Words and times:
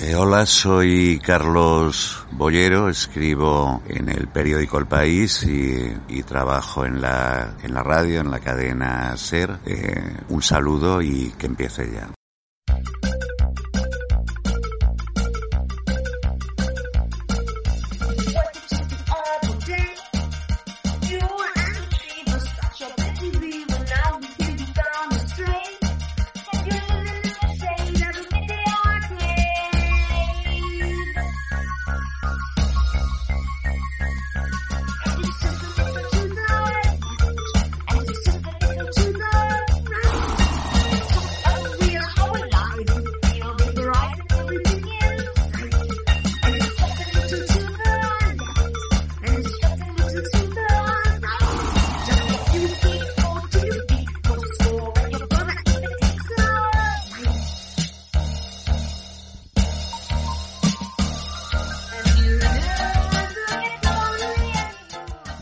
Eh, 0.00 0.14
hola, 0.16 0.44
soy 0.44 1.20
Carlos 1.24 2.26
Bollero, 2.32 2.88
escribo 2.88 3.82
en 3.88 4.08
el 4.08 4.28
periódico 4.28 4.78
El 4.78 4.86
País 4.86 5.44
y, 5.44 6.22
trabajo 6.24 6.84
en 6.84 7.00
la, 7.00 7.54
en 7.62 7.74
la 7.74 7.82
radio, 7.82 8.20
en 8.20 8.30
la 8.30 8.40
cadena 8.40 9.16
SER. 9.16 9.58
Eh, 9.66 10.16
un 10.28 10.42
saludo 10.42 11.00
y 11.00 11.32
que 11.38 11.46
empiece 11.46 11.90
ya. 11.92 12.10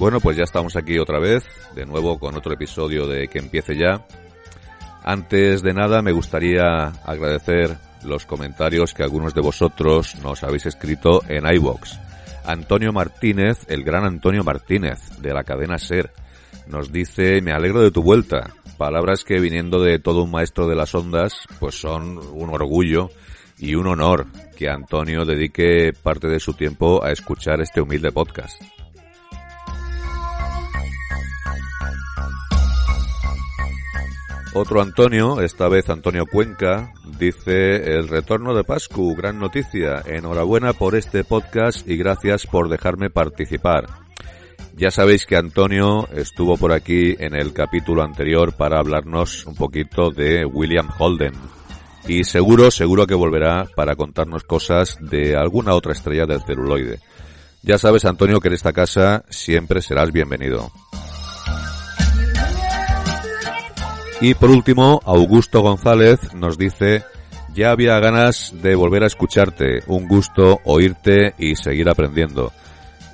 Bueno, 0.02 0.18
pues 0.18 0.36
ya 0.36 0.42
estamos 0.42 0.74
aquí 0.74 0.98
otra 0.98 1.20
vez, 1.20 1.44
de 1.76 1.86
nuevo 1.86 2.18
con 2.18 2.34
otro 2.34 2.52
episodio 2.52 3.06
de 3.06 3.28
Que 3.28 3.38
empiece 3.38 3.76
ya. 3.76 4.04
Antes 5.04 5.62
de 5.62 5.72
nada, 5.72 6.02
me 6.02 6.10
gustaría 6.10 6.86
agradecer 7.04 7.76
los 8.02 8.26
comentarios 8.26 8.94
que 8.94 9.04
algunos 9.04 9.32
de 9.32 9.42
vosotros 9.42 10.16
nos 10.16 10.42
habéis 10.42 10.66
escrito 10.66 11.22
en 11.28 11.46
iBox. 11.46 12.00
Antonio 12.44 12.92
Martínez, 12.92 13.58
el 13.68 13.84
gran 13.84 14.04
Antonio 14.04 14.42
Martínez, 14.42 14.98
de 15.20 15.32
la 15.32 15.44
cadena 15.44 15.78
Ser, 15.78 16.10
nos 16.66 16.90
dice, 16.90 17.40
me 17.40 17.52
alegro 17.52 17.80
de 17.80 17.92
tu 17.92 18.02
vuelta. 18.02 18.50
Palabras 18.78 19.22
que 19.22 19.38
viniendo 19.38 19.80
de 19.80 20.00
todo 20.00 20.24
un 20.24 20.32
maestro 20.32 20.66
de 20.66 20.74
las 20.74 20.96
ondas, 20.96 21.32
pues 21.60 21.80
son 21.80 22.18
un 22.18 22.50
orgullo 22.50 23.10
y 23.56 23.76
un 23.76 23.86
honor 23.86 24.26
que 24.56 24.68
Antonio 24.68 25.24
dedique 25.24 25.92
parte 25.92 26.26
de 26.26 26.40
su 26.40 26.54
tiempo 26.54 27.04
a 27.04 27.12
escuchar 27.12 27.60
este 27.60 27.80
humilde 27.80 28.10
podcast. 28.10 28.60
Otro 34.54 34.82
Antonio, 34.82 35.40
esta 35.40 35.66
vez 35.68 35.88
Antonio 35.88 36.26
Cuenca, 36.26 36.92
dice 37.18 37.94
el 37.96 38.06
retorno 38.06 38.54
de 38.54 38.64
Pascu, 38.64 39.14
gran 39.16 39.38
noticia. 39.38 40.02
Enhorabuena 40.04 40.74
por 40.74 40.94
este 40.94 41.24
podcast 41.24 41.88
y 41.88 41.96
gracias 41.96 42.46
por 42.46 42.68
dejarme 42.68 43.08
participar. 43.08 43.86
Ya 44.76 44.90
sabéis 44.90 45.24
que 45.24 45.36
Antonio 45.36 46.06
estuvo 46.12 46.58
por 46.58 46.72
aquí 46.72 47.16
en 47.18 47.34
el 47.34 47.54
capítulo 47.54 48.02
anterior 48.02 48.52
para 48.52 48.78
hablarnos 48.78 49.46
un 49.46 49.54
poquito 49.54 50.10
de 50.10 50.44
William 50.44 50.90
Holden. 50.98 51.32
Y 52.06 52.24
seguro, 52.24 52.70
seguro 52.70 53.06
que 53.06 53.14
volverá 53.14 53.66
para 53.74 53.96
contarnos 53.96 54.44
cosas 54.44 54.98
de 55.00 55.34
alguna 55.34 55.74
otra 55.74 55.92
estrella 55.92 56.26
del 56.26 56.42
celuloide. 56.42 57.00
Ya 57.62 57.78
sabes, 57.78 58.04
Antonio, 58.04 58.38
que 58.38 58.48
en 58.48 58.54
esta 58.54 58.74
casa 58.74 59.24
siempre 59.30 59.80
serás 59.80 60.12
bienvenido. 60.12 60.70
Y 64.22 64.34
por 64.34 64.50
último, 64.50 65.00
Augusto 65.04 65.62
González 65.62 66.32
nos 66.32 66.56
dice, 66.56 67.02
ya 67.56 67.72
había 67.72 67.98
ganas 67.98 68.54
de 68.62 68.76
volver 68.76 69.02
a 69.02 69.08
escucharte, 69.08 69.82
un 69.88 70.06
gusto 70.06 70.60
oírte 70.62 71.34
y 71.38 71.56
seguir 71.56 71.88
aprendiendo. 71.88 72.52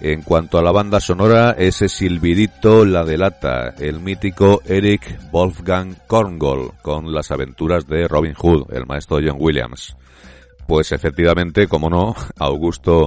En 0.02 0.20
cuanto 0.20 0.58
a 0.58 0.62
la 0.62 0.70
banda 0.70 1.00
sonora, 1.00 1.52
ese 1.52 1.88
silbidito 1.88 2.84
la 2.84 3.06
delata, 3.06 3.74
el 3.78 4.00
mítico 4.00 4.60
Eric 4.66 5.18
Wolfgang 5.32 5.96
Korngold, 6.06 6.72
con 6.82 7.10
las 7.10 7.30
aventuras 7.30 7.86
de 7.86 8.06
Robin 8.06 8.34
Hood, 8.34 8.70
el 8.74 8.84
maestro 8.84 9.16
John 9.16 9.38
Williams. 9.40 9.96
Pues 10.66 10.92
efectivamente, 10.92 11.68
como 11.68 11.88
no, 11.88 12.14
Augusto 12.38 13.06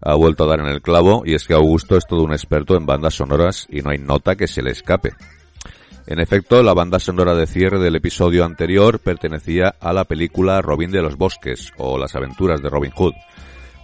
ha 0.00 0.14
vuelto 0.14 0.44
a 0.44 0.46
dar 0.46 0.60
en 0.60 0.68
el 0.68 0.80
clavo, 0.80 1.22
y 1.26 1.34
es 1.34 1.46
que 1.46 1.52
Augusto 1.52 1.98
es 1.98 2.06
todo 2.06 2.22
un 2.22 2.32
experto 2.32 2.78
en 2.78 2.86
bandas 2.86 3.12
sonoras 3.12 3.66
y 3.68 3.82
no 3.82 3.90
hay 3.90 3.98
nota 3.98 4.36
que 4.36 4.48
se 4.48 4.62
le 4.62 4.70
escape. 4.70 5.12
En 6.06 6.18
efecto, 6.18 6.62
la 6.62 6.74
banda 6.74 6.98
sonora 6.98 7.34
de 7.34 7.46
cierre 7.46 7.78
del 7.78 7.94
episodio 7.94 8.44
anterior 8.44 8.98
pertenecía 8.98 9.74
a 9.80 9.92
la 9.92 10.04
película 10.04 10.60
Robin 10.60 10.90
de 10.90 11.00
los 11.00 11.16
Bosques 11.16 11.72
o 11.78 11.96
Las 11.96 12.16
aventuras 12.16 12.60
de 12.60 12.68
Robin 12.68 12.90
Hood, 12.90 13.14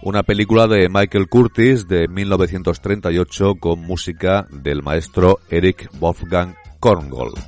una 0.01 0.23
película 0.23 0.67
de 0.67 0.89
Michael 0.89 1.29
Curtis 1.29 1.87
de 1.87 2.07
1938 2.09 3.55
con 3.59 3.79
música 3.79 4.47
del 4.51 4.83
maestro 4.83 5.39
Eric 5.49 5.89
Wolfgang 5.99 6.55
Korngold. 6.79 7.39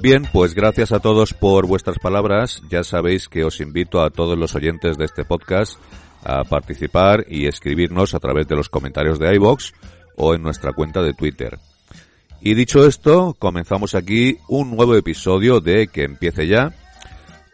Bien, 0.00 0.28
pues 0.32 0.54
gracias 0.54 0.92
a 0.92 1.00
todos 1.00 1.32
por 1.32 1.66
vuestras 1.66 1.98
palabras. 1.98 2.62
Ya 2.68 2.84
sabéis 2.84 3.26
que 3.26 3.42
os 3.42 3.60
invito 3.60 4.02
a 4.02 4.10
todos 4.10 4.38
los 4.38 4.54
oyentes 4.54 4.98
de 4.98 5.06
este 5.06 5.24
podcast 5.24 5.78
a 6.24 6.44
participar 6.44 7.24
y 7.28 7.46
escribirnos 7.46 8.14
a 8.14 8.18
través 8.18 8.48
de 8.48 8.56
los 8.56 8.68
comentarios 8.68 9.18
de 9.18 9.34
iBox 9.34 9.72
o 10.16 10.34
en 10.34 10.42
nuestra 10.42 10.72
cuenta 10.72 11.02
de 11.02 11.14
Twitter. 11.14 11.58
Y 12.40 12.54
dicho 12.54 12.86
esto, 12.86 13.34
comenzamos 13.38 13.94
aquí 13.94 14.38
un 14.48 14.76
nuevo 14.76 14.96
episodio 14.96 15.60
de 15.60 15.88
Que 15.88 16.04
empiece 16.04 16.46
ya. 16.46 16.74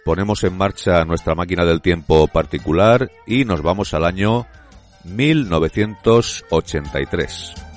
Ponemos 0.05 0.45
en 0.45 0.57
marcha 0.57 1.05
nuestra 1.05 1.35
máquina 1.35 1.65
del 1.65 1.81
tiempo 1.81 2.27
particular 2.27 3.11
y 3.27 3.45
nos 3.45 3.63
vamos 3.63 3.95
al 3.95 4.05
año 4.05 4.47
1983. 5.05 7.70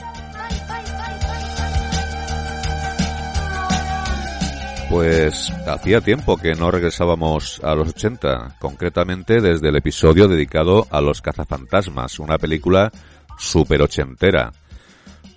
Pues 4.94 5.52
hacía 5.66 6.02
tiempo 6.02 6.38
que 6.38 6.54
no 6.54 6.70
regresábamos 6.70 7.60
a 7.64 7.74
los 7.74 7.90
80, 7.90 8.58
concretamente 8.60 9.42
desde 9.42 9.70
el 9.70 9.76
episodio 9.76 10.28
dedicado 10.28 10.86
a 10.92 11.02
Los 11.02 11.20
cazafantasmas, 11.20 12.20
una 12.20 12.38
película 12.38 12.92
super 13.36 13.82
ochentera, 13.82 14.52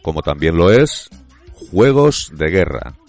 como 0.02 0.20
también 0.20 0.58
lo 0.58 0.70
es 0.70 1.08
Juegos 1.70 2.32
de 2.34 2.50
Guerra. 2.50 3.05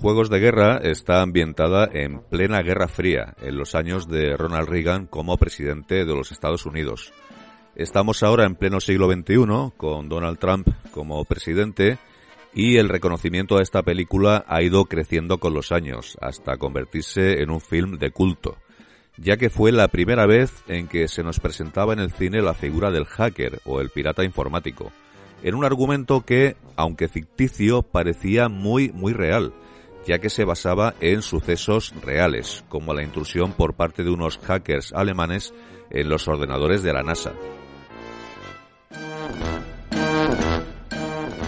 Juegos 0.00 0.30
de 0.30 0.38
Guerra 0.38 0.78
está 0.82 1.20
ambientada 1.20 1.86
en 1.92 2.20
plena 2.20 2.62
Guerra 2.62 2.88
Fría, 2.88 3.34
en 3.42 3.58
los 3.58 3.74
años 3.74 4.08
de 4.08 4.34
Ronald 4.34 4.66
Reagan 4.66 5.04
como 5.04 5.36
presidente 5.36 6.06
de 6.06 6.14
los 6.14 6.32
Estados 6.32 6.64
Unidos. 6.64 7.12
Estamos 7.76 8.22
ahora 8.22 8.46
en 8.46 8.54
pleno 8.54 8.80
siglo 8.80 9.12
XXI, 9.12 9.76
con 9.76 10.08
Donald 10.08 10.38
Trump 10.38 10.68
como 10.90 11.22
presidente, 11.26 11.98
y 12.54 12.78
el 12.78 12.88
reconocimiento 12.88 13.58
a 13.58 13.62
esta 13.62 13.82
película 13.82 14.42
ha 14.48 14.62
ido 14.62 14.86
creciendo 14.86 15.36
con 15.36 15.52
los 15.52 15.70
años 15.70 16.16
hasta 16.22 16.56
convertirse 16.56 17.42
en 17.42 17.50
un 17.50 17.60
film 17.60 17.98
de 17.98 18.10
culto, 18.10 18.56
ya 19.18 19.36
que 19.36 19.50
fue 19.50 19.70
la 19.70 19.88
primera 19.88 20.24
vez 20.24 20.64
en 20.66 20.88
que 20.88 21.08
se 21.08 21.22
nos 21.22 21.40
presentaba 21.40 21.92
en 21.92 21.98
el 21.98 22.10
cine 22.10 22.40
la 22.40 22.54
figura 22.54 22.90
del 22.90 23.04
hacker 23.04 23.60
o 23.66 23.82
el 23.82 23.90
pirata 23.90 24.24
informático, 24.24 24.92
en 25.42 25.54
un 25.54 25.66
argumento 25.66 26.22
que, 26.22 26.56
aunque 26.76 27.08
ficticio, 27.08 27.82
parecía 27.82 28.48
muy 28.48 28.92
muy 28.92 29.12
real, 29.12 29.52
ya 30.06 30.18
que 30.18 30.30
se 30.30 30.44
basaba 30.44 30.94
en 31.00 31.22
sucesos 31.22 31.94
reales, 32.02 32.64
como 32.68 32.94
la 32.94 33.02
intrusión 33.02 33.52
por 33.52 33.74
parte 33.74 34.02
de 34.02 34.10
unos 34.10 34.38
hackers 34.38 34.92
alemanes 34.92 35.52
en 35.90 36.08
los 36.08 36.28
ordenadores 36.28 36.82
de 36.82 36.92
la 36.92 37.02
NASA. 37.02 37.32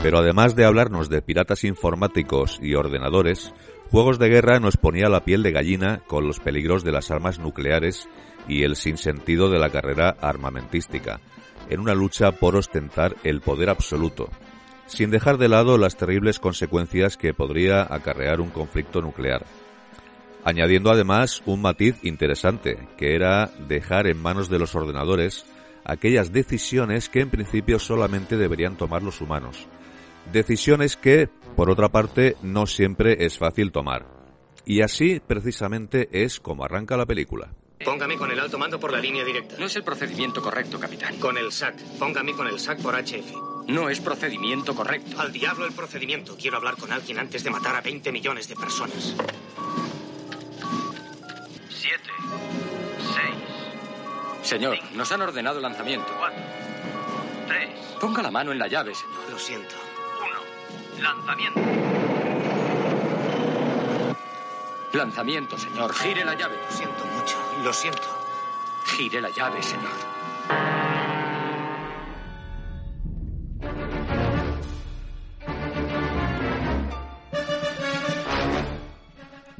Pero 0.02 0.18
además 0.18 0.56
de 0.56 0.64
hablarnos 0.64 1.08
de 1.08 1.22
piratas 1.22 1.62
informáticos 1.62 2.58
y 2.60 2.74
ordenadores, 2.74 3.54
Juegos 3.92 4.18
de 4.18 4.30
Guerra 4.30 4.58
nos 4.58 4.78
ponía 4.78 5.10
la 5.10 5.20
piel 5.20 5.42
de 5.42 5.52
gallina 5.52 6.00
con 6.06 6.26
los 6.26 6.40
peligros 6.40 6.82
de 6.82 6.92
las 6.92 7.10
armas 7.10 7.38
nucleares 7.38 8.08
y 8.48 8.62
el 8.62 8.74
sinsentido 8.74 9.50
de 9.50 9.58
la 9.58 9.68
carrera 9.68 10.16
armamentística, 10.20 11.20
en 11.68 11.78
una 11.78 11.94
lucha 11.94 12.32
por 12.32 12.56
ostentar 12.56 13.16
el 13.22 13.42
poder 13.42 13.68
absoluto, 13.68 14.30
sin 14.92 15.10
dejar 15.10 15.38
de 15.38 15.48
lado 15.48 15.78
las 15.78 15.96
terribles 15.96 16.38
consecuencias 16.38 17.16
que 17.16 17.34
podría 17.34 17.82
acarrear 17.82 18.40
un 18.40 18.50
conflicto 18.50 19.00
nuclear. 19.00 19.44
Añadiendo 20.44 20.90
además 20.90 21.42
un 21.46 21.62
matiz 21.62 21.96
interesante, 22.02 22.78
que 22.96 23.14
era 23.14 23.50
dejar 23.68 24.06
en 24.06 24.20
manos 24.20 24.48
de 24.48 24.58
los 24.58 24.74
ordenadores 24.74 25.46
aquellas 25.84 26.32
decisiones 26.32 27.08
que 27.08 27.20
en 27.20 27.30
principio 27.30 27.78
solamente 27.78 28.36
deberían 28.36 28.76
tomar 28.76 29.02
los 29.02 29.20
humanos, 29.20 29.68
Decisiones 30.30 30.96
que, 30.96 31.28
por 31.56 31.70
otra 31.70 31.88
parte, 31.88 32.36
no 32.42 32.66
siempre 32.66 33.24
es 33.24 33.38
fácil 33.38 33.72
tomar. 33.72 34.06
Y 34.64 34.82
así, 34.82 35.20
precisamente, 35.20 36.08
es 36.12 36.38
como 36.38 36.64
arranca 36.64 36.96
la 36.96 37.06
película. 37.06 37.52
Póngame 37.84 38.16
con 38.16 38.30
el 38.30 38.38
alto 38.38 38.58
mando 38.58 38.78
por 38.78 38.92
la 38.92 39.00
línea 39.00 39.24
directa. 39.24 39.56
No 39.58 39.66
es 39.66 39.74
el 39.74 39.82
procedimiento 39.82 40.40
correcto, 40.40 40.78
capitán. 40.78 41.18
Con 41.18 41.36
el 41.36 41.50
SAC. 41.50 41.82
Póngame 41.98 42.32
con 42.34 42.46
el 42.46 42.60
SAC 42.60 42.80
por 42.80 42.94
HF. 42.94 43.51
No 43.68 43.88
es 43.88 44.00
procedimiento 44.00 44.74
correcto. 44.74 45.20
Al 45.20 45.32
diablo 45.32 45.66
el 45.66 45.72
procedimiento. 45.72 46.36
Quiero 46.36 46.56
hablar 46.56 46.76
con 46.76 46.92
alguien 46.92 47.18
antes 47.18 47.44
de 47.44 47.50
matar 47.50 47.76
a 47.76 47.80
20 47.80 48.12
millones 48.12 48.48
de 48.48 48.56
personas. 48.56 49.14
Siete. 51.70 52.10
Seis. 52.98 54.48
Señor, 54.48 54.78
nos 54.94 55.10
han 55.12 55.22
ordenado 55.22 55.60
lanzamiento. 55.60 56.12
Cuatro. 56.18 56.42
Tres. 57.46 57.70
Ponga 58.00 58.22
la 58.22 58.30
mano 58.30 58.52
en 58.52 58.58
la 58.58 58.66
llave, 58.68 58.94
señor. 58.94 59.30
Lo 59.30 59.38
siento. 59.38 59.74
Lanzamiento. 61.00 61.60
Lanzamiento, 64.92 65.58
señor. 65.58 65.94
Gire 65.94 66.24
la 66.24 66.34
llave. 66.34 66.56
Lo 66.68 66.76
siento 66.76 67.04
mucho. 67.06 67.36
Lo 67.64 67.72
siento. 67.72 68.08
Gire 68.96 69.20
la 69.20 69.30
llave, 69.30 69.62
señor. 69.62 70.81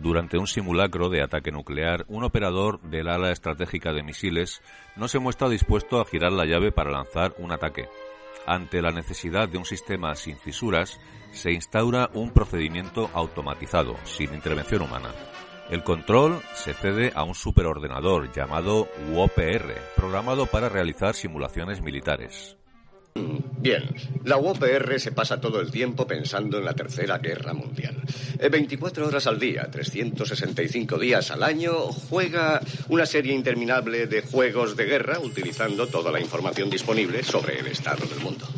Durante 0.03 0.37
un 0.37 0.49
simulacro 0.49 1.11
de 1.11 1.23
ataque 1.23 1.53
nuclear, 1.53 2.05
un 2.09 2.25
operador 2.25 2.81
del 2.81 3.09
ala 3.09 3.31
estratégica 3.31 3.93
de 3.93 4.03
misiles 4.03 4.61
no 4.97 5.07
se 5.07 5.21
muestra 5.21 5.49
dispuesto 5.49 6.01
a 6.01 6.05
girar 6.05 6.33
la 6.33 6.45
llave 6.45 6.73
para 6.73 6.91
lanzar 6.91 7.37
un 7.39 7.53
ataque. 7.53 7.89
Ante 8.45 8.83
la 8.83 8.91
necesidad 8.91 9.49
de 9.49 9.59
un 9.59 9.65
sistema 9.65 10.17
sin 10.17 10.37
fisuras, 10.39 10.99
se 11.31 11.53
instaura 11.53 12.11
un 12.15 12.33
procedimiento 12.33 13.11
automatizado, 13.15 13.95
sin 14.03 14.35
intervención 14.35 14.83
humana. 14.83 15.11
El 15.71 15.85
control 15.85 16.41
se 16.53 16.75
cede 16.75 17.13
a 17.15 17.23
un 17.23 17.37
superordenador 17.37 18.33
llamado 18.33 18.89
UOPR, 19.09 19.73
programado 19.95 20.47
para 20.47 20.69
realizar 20.69 21.15
simulaciones 21.15 21.81
militares. 21.81 22.59
Bien, 23.15 23.95
la 24.25 24.39
UOPR 24.39 24.99
se 24.99 25.13
pasa 25.13 25.41
todo 25.41 25.61
el 25.61 25.71
tiempo 25.71 26.05
pensando 26.05 26.59
en 26.59 26.65
la 26.65 26.75
Tercera 26.75 27.19
Guerra 27.19 27.53
Mundial. 27.53 28.03
24 28.51 29.07
horas 29.07 29.29
al 29.29 29.39
día, 29.39 29.71
365 29.71 30.99
días 30.99 31.31
al 31.31 31.45
año, 31.45 31.73
juega 32.09 32.61
una 32.89 33.07
serie 33.07 33.33
interminable 33.33 34.09
de 34.09 34.23
juegos 34.23 34.77
de 34.77 34.87
guerra 34.87 35.21
utilizando 35.21 35.87
toda 35.87 36.11
la 36.11 36.21
información 36.21 36.71
disponible 36.71 37.23
sobre 37.23 37.61
el 37.61 37.69
estado 37.69 38.05
del 38.07 38.19
mundo. 38.19 38.49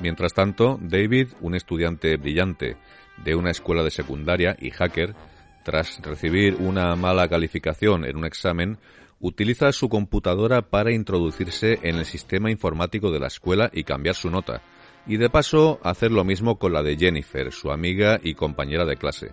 Mientras 0.00 0.34
tanto, 0.34 0.78
David, 0.80 1.28
un 1.40 1.54
estudiante 1.56 2.16
brillante 2.16 2.76
de 3.24 3.34
una 3.34 3.50
escuela 3.50 3.82
de 3.82 3.90
secundaria 3.90 4.56
y 4.60 4.70
hacker, 4.70 5.14
tras 5.62 6.00
recibir 6.00 6.56
una 6.56 6.94
mala 6.96 7.28
calificación 7.28 8.04
en 8.04 8.16
un 8.16 8.24
examen, 8.24 8.78
utiliza 9.20 9.72
su 9.72 9.88
computadora 9.88 10.62
para 10.62 10.92
introducirse 10.92 11.78
en 11.82 11.96
el 11.96 12.04
sistema 12.04 12.50
informático 12.50 13.10
de 13.10 13.20
la 13.20 13.28
escuela 13.28 13.70
y 13.72 13.84
cambiar 13.84 14.16
su 14.16 14.30
nota, 14.30 14.62
y 15.06 15.16
de 15.16 15.30
paso 15.30 15.80
hacer 15.82 16.10
lo 16.10 16.24
mismo 16.24 16.58
con 16.58 16.72
la 16.72 16.82
de 16.82 16.96
Jennifer, 16.96 17.52
su 17.52 17.70
amiga 17.70 18.18
y 18.22 18.34
compañera 18.34 18.84
de 18.84 18.96
clase. 18.96 19.30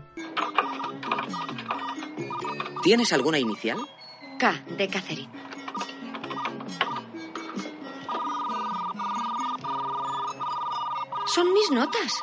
¿Tienes 2.83 3.11
alguna 3.13 3.39
inicial? 3.39 3.77
K, 4.39 4.63
de 4.77 4.87
Catherine. 4.87 5.29
Son 11.27 11.53
mis 11.53 11.69
notas. 11.71 12.21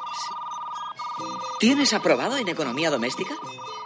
¿Tienes 1.61 1.93
aprobado 1.93 2.37
en 2.37 2.49
economía 2.49 2.91
doméstica? 2.91 3.35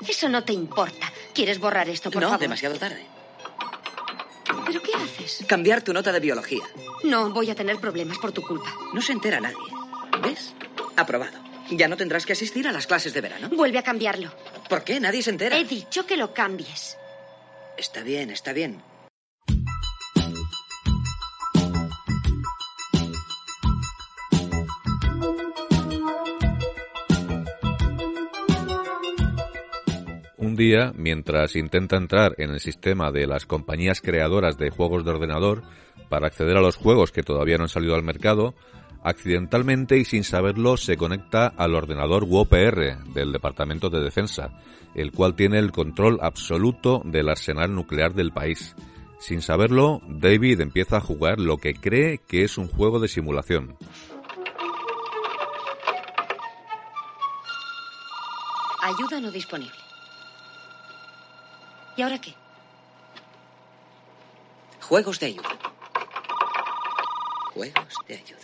Eso 0.08 0.29
no 0.29 0.44
te 0.44 0.52
importa. 0.52 1.12
¿Quieres 1.35 1.58
borrar 1.58 1.88
esto, 1.88 2.11
por 2.11 2.23
no, 2.23 2.29
favor? 2.29 2.41
demasiado 2.41 2.76
tarde. 2.79 3.05
¿Pero 4.67 4.82
qué 4.82 4.93
haces? 4.94 5.44
Cambiar 5.47 5.82
tu 5.82 5.93
nota 5.93 6.12
de 6.12 6.20
biología. 6.20 6.62
No, 7.05 7.31
voy 7.31 7.50
a 7.50 7.55
tener 7.55 7.79
problemas 7.79 8.19
por 8.19 8.32
tu 8.32 8.43
culpa. 8.43 8.73
No 8.93 9.00
se 9.02 9.12
entera 9.12 9.41
nadie. 9.41 9.56
¿Ves? 10.23 10.55
Aprobado. 10.97 11.38
Ya 11.70 11.87
no 11.88 11.97
tendrás 11.97 12.26
que 12.26 12.32
asistir 12.32 12.67
a 12.67 12.73
las 12.73 12.87
clases 12.87 13.12
de 13.14 13.20
verano. 13.20 13.49
Vuelve 13.50 13.79
a 13.79 13.82
cambiarlo. 13.82 14.32
¿Por 14.69 14.82
qué? 14.85 14.99
Nadie 15.00 15.23
se 15.23 15.31
entera. 15.31 15.56
He 15.56 15.64
dicho 15.64 16.05
que 16.06 16.17
lo 16.17 16.35
cambies. 16.35 16.97
Está 17.76 18.02
bien, 18.02 18.31
está 18.31 18.52
bien. 18.52 18.82
Mientras 30.95 31.57
intenta 31.57 31.97
entrar 31.97 32.35
en 32.37 32.50
el 32.50 32.61
sistema 32.61 33.11
de 33.11 33.26
las 33.26 33.47
compañías 33.47 34.02
creadoras 34.02 34.59
de 34.59 34.69
juegos 34.69 35.05
de 35.05 35.11
ordenador 35.11 35.62
para 36.11 36.26
acceder 36.26 36.57
a 36.59 36.61
los 36.61 36.76
juegos 36.76 37.12
que 37.12 37.23
todavía 37.23 37.57
no 37.57 37.64
han 37.64 37.71
salido 37.71 37.95
al 37.95 38.02
mercado, 38.02 38.55
accidentalmente 39.02 39.97
y 39.97 40.05
sin 40.05 40.23
saberlo 40.23 40.76
se 40.76 40.99
conecta 40.99 41.47
al 41.47 41.75
ordenador 41.75 42.25
UOPR 42.25 43.05
del 43.14 43.33
Departamento 43.33 43.88
de 43.88 44.00
Defensa, 44.00 44.50
el 44.95 45.12
cual 45.12 45.35
tiene 45.35 45.59
el 45.59 45.73
control 45.73 46.19
absoluto 46.21 47.00
del 47.07 47.31
arsenal 47.31 47.75
nuclear 47.75 48.12
del 48.12 48.33
país. 48.33 48.76
Sin 49.19 49.40
saberlo, 49.40 50.02
David 50.09 50.61
empieza 50.61 50.99
a 50.99 51.00
jugar 51.00 51.40
lo 51.40 51.57
que 51.57 51.73
cree 51.73 52.19
que 52.19 52.43
es 52.43 52.59
un 52.59 52.69
juego 52.69 53.00
de 53.00 53.09
simulación. 53.09 53.76
Ayuda 58.83 59.21
no 59.21 59.31
disponible. 59.31 59.79
¿Y 61.97 62.02
ahora 62.02 62.20
qué? 62.20 62.35
Juegos 64.80 65.20
de 65.20 65.26
ayuda. 65.26 65.49
Juegos 67.54 67.94
de 68.09 68.14
ayuda. 68.14 68.40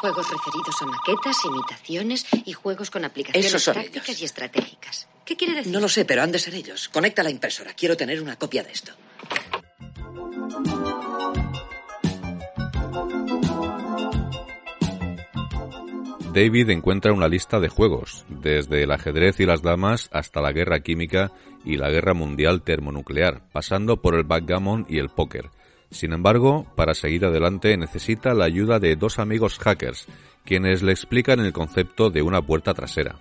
Juegos 0.00 0.30
referidos 0.30 0.82
a 0.82 0.86
maquetas, 0.86 1.44
imitaciones 1.46 2.26
y 2.44 2.52
juegos 2.52 2.90
con 2.90 3.04
aplicaciones 3.04 3.64
tácticas 3.64 4.08
ellos. 4.10 4.20
y 4.20 4.24
estratégicas. 4.26 5.06
¿Qué 5.24 5.36
quiere 5.36 5.54
decir? 5.54 5.72
No 5.72 5.80
lo 5.80 5.88
sé, 5.88 6.04
pero 6.04 6.22
han 6.22 6.30
de 6.30 6.38
ser 6.38 6.54
ellos. 6.54 6.90
Conecta 6.90 7.22
la 7.22 7.30
impresora. 7.30 7.72
Quiero 7.72 7.96
tener 7.96 8.20
una 8.20 8.36
copia 8.36 8.62
de 8.62 8.72
esto. 8.72 8.92
David 16.34 16.70
encuentra 16.70 17.12
una 17.12 17.28
lista 17.28 17.60
de 17.60 17.68
juegos, 17.68 18.24
desde 18.28 18.82
el 18.82 18.90
ajedrez 18.90 19.38
y 19.38 19.46
las 19.46 19.62
damas 19.62 20.08
hasta 20.10 20.40
la 20.40 20.50
guerra 20.50 20.80
química 20.80 21.30
y 21.64 21.76
la 21.76 21.90
guerra 21.90 22.12
mundial 22.12 22.62
termonuclear, 22.62 23.48
pasando 23.52 24.02
por 24.02 24.16
el 24.16 24.24
backgammon 24.24 24.84
y 24.88 24.98
el 24.98 25.10
póker. 25.10 25.50
Sin 25.92 26.12
embargo, 26.12 26.66
para 26.74 26.94
seguir 26.94 27.24
adelante 27.24 27.76
necesita 27.76 28.34
la 28.34 28.46
ayuda 28.46 28.80
de 28.80 28.96
dos 28.96 29.20
amigos 29.20 29.60
hackers, 29.60 30.06
quienes 30.44 30.82
le 30.82 30.90
explican 30.90 31.38
el 31.38 31.52
concepto 31.52 32.10
de 32.10 32.22
una 32.22 32.42
puerta 32.42 32.74
trasera. 32.74 33.14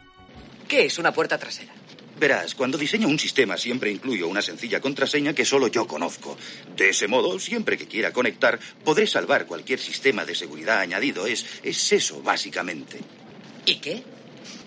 ¿Qué 0.67 0.85
es 0.85 0.97
una 0.97 1.11
puerta 1.11 1.37
trasera? 1.37 1.71
Verás, 2.19 2.55
cuando 2.55 2.77
diseño 2.77 3.07
un 3.07 3.19
sistema 3.19 3.57
siempre 3.57 3.91
incluyo 3.91 4.27
una 4.27 4.41
sencilla 4.41 4.79
contraseña 4.79 5.33
que 5.33 5.45
solo 5.45 5.67
yo 5.67 5.87
conozco. 5.87 6.37
De 6.75 6.89
ese 6.89 7.07
modo, 7.07 7.39
siempre 7.39 7.77
que 7.77 7.87
quiera 7.87 8.13
conectar, 8.13 8.59
podré 8.83 9.07
salvar 9.07 9.45
cualquier 9.45 9.79
sistema 9.79 10.23
de 10.23 10.35
seguridad 10.35 10.79
añadido. 10.79 11.25
Es, 11.25 11.45
es 11.63 11.91
eso, 11.91 12.21
básicamente. 12.21 12.99
¿Y 13.65 13.75
qué? 13.75 14.03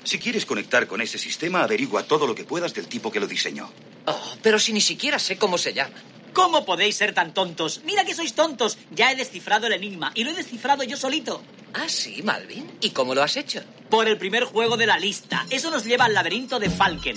Si 0.04 0.18
quieres 0.18 0.46
conectar 0.46 0.86
con 0.86 1.00
ese 1.00 1.18
sistema, 1.18 1.62
averigua 1.62 2.04
todo 2.04 2.26
lo 2.26 2.34
que 2.34 2.44
puedas 2.44 2.74
del 2.74 2.88
tipo 2.88 3.10
que 3.10 3.20
lo 3.20 3.26
diseñó. 3.26 3.70
Oh, 4.06 4.36
pero 4.42 4.58
si 4.58 4.72
ni 4.72 4.80
siquiera 4.80 5.18
sé 5.18 5.36
cómo 5.36 5.58
se 5.58 5.72
llama. 5.72 5.94
¿Cómo 6.32 6.66
podéis 6.66 6.96
ser 6.96 7.14
tan 7.14 7.32
tontos? 7.32 7.80
Mira 7.84 8.04
que 8.04 8.14
sois 8.14 8.34
tontos. 8.34 8.76
Ya 8.90 9.10
he 9.10 9.16
descifrado 9.16 9.66
el 9.66 9.72
enigma 9.72 10.12
y 10.14 10.22
lo 10.22 10.30
he 10.30 10.34
descifrado 10.34 10.82
yo 10.84 10.96
solito. 10.96 11.42
Ah, 11.72 11.88
sí, 11.88 12.22
Malvin. 12.22 12.70
¿Y 12.80 12.90
cómo 12.90 13.14
lo 13.14 13.22
has 13.22 13.36
hecho? 13.36 13.62
Por 13.90 14.06
el 14.06 14.18
primer 14.18 14.44
juego 14.44 14.76
de 14.76 14.86
la 14.86 14.98
lista. 14.98 15.46
Eso 15.50 15.70
nos 15.70 15.84
lleva 15.84 16.04
al 16.04 16.14
laberinto 16.14 16.58
de 16.58 16.68
Falken. 16.70 17.16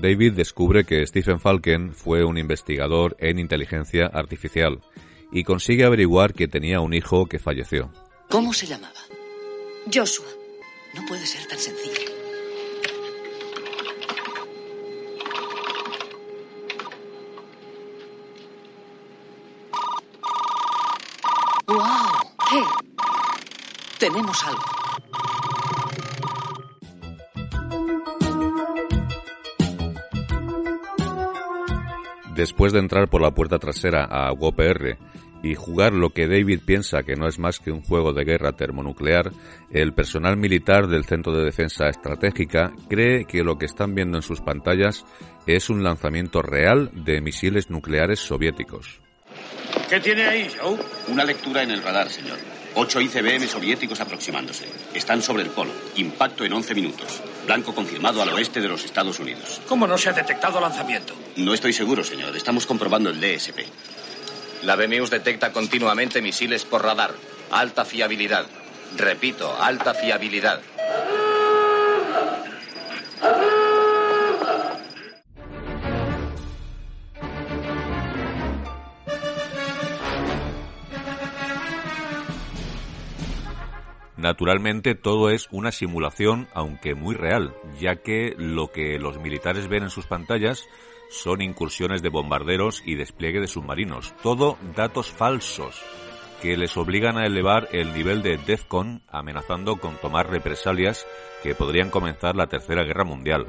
David 0.00 0.32
descubre 0.32 0.84
que 0.84 1.06
Stephen 1.06 1.40
Falken 1.40 1.92
fue 1.94 2.24
un 2.24 2.38
investigador 2.38 3.16
en 3.18 3.38
inteligencia 3.38 4.06
artificial 4.06 4.80
y 5.30 5.44
consigue 5.44 5.84
averiguar 5.84 6.32
que 6.32 6.48
tenía 6.48 6.80
un 6.80 6.94
hijo 6.94 7.26
que 7.26 7.38
falleció. 7.38 7.92
¿Cómo 8.30 8.54
se 8.54 8.66
llamaba? 8.66 8.94
Joshua. 9.92 10.26
No 10.94 11.04
puede 11.06 11.26
ser 11.26 11.46
tan 11.46 11.58
sencillo. 11.58 12.10
¡Wow! 21.66 21.76
¿Qué? 22.48 22.62
Tenemos 23.98 24.44
algo. 24.44 24.79
Después 32.40 32.72
de 32.72 32.78
entrar 32.78 33.10
por 33.10 33.20
la 33.20 33.32
puerta 33.32 33.58
trasera 33.58 34.02
a 34.06 34.32
WOPR 34.32 34.96
y 35.42 35.54
jugar 35.56 35.92
lo 35.92 36.08
que 36.08 36.26
David 36.26 36.60
piensa 36.64 37.02
que 37.02 37.14
no 37.14 37.28
es 37.28 37.38
más 37.38 37.58
que 37.58 37.70
un 37.70 37.82
juego 37.82 38.14
de 38.14 38.24
guerra 38.24 38.52
termonuclear, 38.52 39.30
el 39.70 39.92
personal 39.92 40.38
militar 40.38 40.86
del 40.86 41.04
Centro 41.04 41.34
de 41.34 41.44
Defensa 41.44 41.90
Estratégica 41.90 42.72
cree 42.88 43.26
que 43.26 43.44
lo 43.44 43.58
que 43.58 43.66
están 43.66 43.94
viendo 43.94 44.16
en 44.16 44.22
sus 44.22 44.40
pantallas 44.40 45.04
es 45.46 45.68
un 45.68 45.82
lanzamiento 45.82 46.40
real 46.40 46.90
de 46.94 47.20
misiles 47.20 47.68
nucleares 47.68 48.20
soviéticos. 48.20 49.02
¿Qué 49.90 50.00
tiene 50.00 50.24
ahí, 50.24 50.50
Joe? 50.58 50.78
Una 51.08 51.26
lectura 51.26 51.62
en 51.62 51.72
el 51.72 51.82
radar, 51.82 52.08
señor. 52.08 52.38
Ocho 52.74 53.02
ICBM 53.02 53.46
soviéticos 53.48 54.00
aproximándose. 54.00 54.64
Están 54.94 55.20
sobre 55.20 55.42
el 55.42 55.50
polo. 55.50 55.72
Impacto 55.96 56.46
en 56.46 56.54
11 56.54 56.74
minutos. 56.74 57.20
Blanco 57.50 57.74
confirmado 57.74 58.22
al 58.22 58.28
oeste 58.28 58.60
de 58.60 58.68
los 58.68 58.84
Estados 58.84 59.18
Unidos. 59.18 59.60
¿Cómo 59.66 59.84
no 59.88 59.98
se 59.98 60.08
ha 60.08 60.12
detectado 60.12 60.60
lanzamiento? 60.60 61.16
No 61.34 61.52
estoy 61.52 61.72
seguro, 61.72 62.04
señor. 62.04 62.36
Estamos 62.36 62.64
comprobando 62.64 63.10
el 63.10 63.20
DSP. 63.20 63.58
La 64.62 64.76
BMEUS 64.76 65.10
detecta 65.10 65.50
continuamente 65.50 66.22
misiles 66.22 66.64
por 66.64 66.84
radar. 66.84 67.10
Alta 67.50 67.84
fiabilidad. 67.84 68.46
Repito, 68.96 69.60
alta 69.60 69.94
fiabilidad. 69.94 70.60
Naturalmente 84.20 84.94
todo 84.94 85.30
es 85.30 85.48
una 85.50 85.72
simulación, 85.72 86.46
aunque 86.52 86.94
muy 86.94 87.14
real, 87.14 87.54
ya 87.78 87.96
que 87.96 88.34
lo 88.36 88.70
que 88.70 88.98
los 88.98 89.18
militares 89.18 89.66
ven 89.66 89.84
en 89.84 89.90
sus 89.90 90.06
pantallas 90.06 90.68
son 91.08 91.40
incursiones 91.40 92.02
de 92.02 92.10
bombarderos 92.10 92.82
y 92.84 92.96
despliegue 92.96 93.40
de 93.40 93.46
submarinos. 93.46 94.14
Todo 94.22 94.58
datos 94.76 95.10
falsos 95.10 95.82
que 96.42 96.58
les 96.58 96.76
obligan 96.76 97.16
a 97.16 97.24
elevar 97.24 97.68
el 97.72 97.94
nivel 97.94 98.20
de 98.20 98.36
DEFCON, 98.36 99.02
amenazando 99.08 99.76
con 99.76 99.96
tomar 99.96 100.28
represalias 100.28 101.06
que 101.42 101.54
podrían 101.54 101.88
comenzar 101.88 102.36
la 102.36 102.46
Tercera 102.46 102.84
Guerra 102.84 103.04
Mundial. 103.04 103.46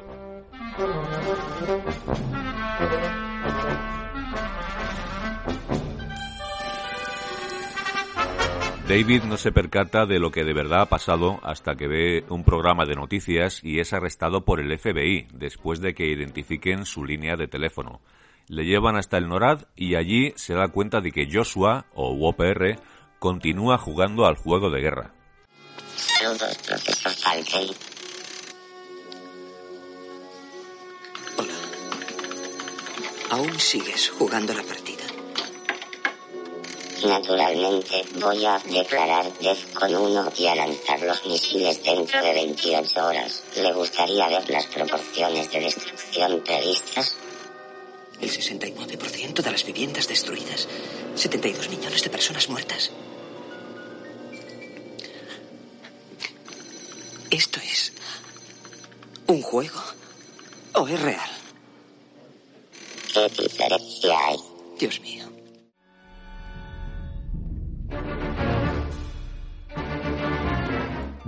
David 8.92 9.22
no 9.22 9.38
se 9.38 9.52
percata 9.52 10.04
de 10.04 10.18
lo 10.18 10.30
que 10.30 10.44
de 10.44 10.52
verdad 10.52 10.82
ha 10.82 10.88
pasado 10.90 11.40
hasta 11.42 11.76
que 11.76 11.88
ve 11.88 12.26
un 12.28 12.44
programa 12.44 12.84
de 12.84 12.94
noticias 12.94 13.60
y 13.62 13.80
es 13.80 13.94
arrestado 13.94 14.44
por 14.44 14.60
el 14.60 14.78
FBI 14.78 15.28
después 15.32 15.80
de 15.80 15.94
que 15.94 16.08
identifiquen 16.08 16.84
su 16.84 17.02
línea 17.02 17.36
de 17.36 17.48
teléfono. 17.48 18.02
Le 18.48 18.66
llevan 18.66 18.96
hasta 18.96 19.16
el 19.16 19.28
NORAD 19.28 19.62
y 19.76 19.94
allí 19.94 20.34
se 20.36 20.52
da 20.52 20.68
cuenta 20.68 21.00
de 21.00 21.10
que 21.10 21.26
Joshua, 21.32 21.86
o 21.94 22.12
UOPR, 22.12 22.78
continúa 23.18 23.78
jugando 23.78 24.26
al 24.26 24.36
juego 24.36 24.68
de 24.68 24.82
guerra. 24.82 25.14
Saludos, 25.96 26.58
profesor. 26.58 27.12
Hola. 31.38 31.54
¿Aún 33.30 33.58
sigues 33.58 34.10
jugando 34.10 34.52
la 34.52 34.62
partida? 34.62 34.91
Naturalmente, 37.04 38.04
voy 38.20 38.44
a 38.44 38.58
declarar 38.58 39.26
DEFCON 39.38 39.94
1 39.94 40.32
y 40.38 40.46
a 40.46 40.54
lanzar 40.54 41.00
los 41.02 41.26
misiles 41.26 41.82
dentro 41.82 42.22
de 42.22 42.32
28 42.32 43.04
horas. 43.04 43.42
¿Le 43.56 43.72
gustaría 43.72 44.28
ver 44.28 44.48
las 44.48 44.66
proporciones 44.66 45.50
de 45.50 45.60
destrucción 45.60 46.42
previstas? 46.44 47.16
El 48.20 48.30
69% 48.30 49.42
de 49.42 49.50
las 49.50 49.64
viviendas 49.64 50.06
destruidas. 50.06 50.68
72 51.16 51.68
millones 51.70 52.04
de 52.04 52.10
personas 52.10 52.48
muertas. 52.48 52.92
¿Esto 57.30 57.58
es 57.60 57.92
un 59.26 59.42
juego 59.42 59.82
o 60.74 60.86
es 60.86 61.00
real? 61.00 61.30
¿Qué 63.12 63.28
diferencia 63.42 64.26
hay? 64.28 64.38
Dios 64.78 65.00
mío. 65.00 65.41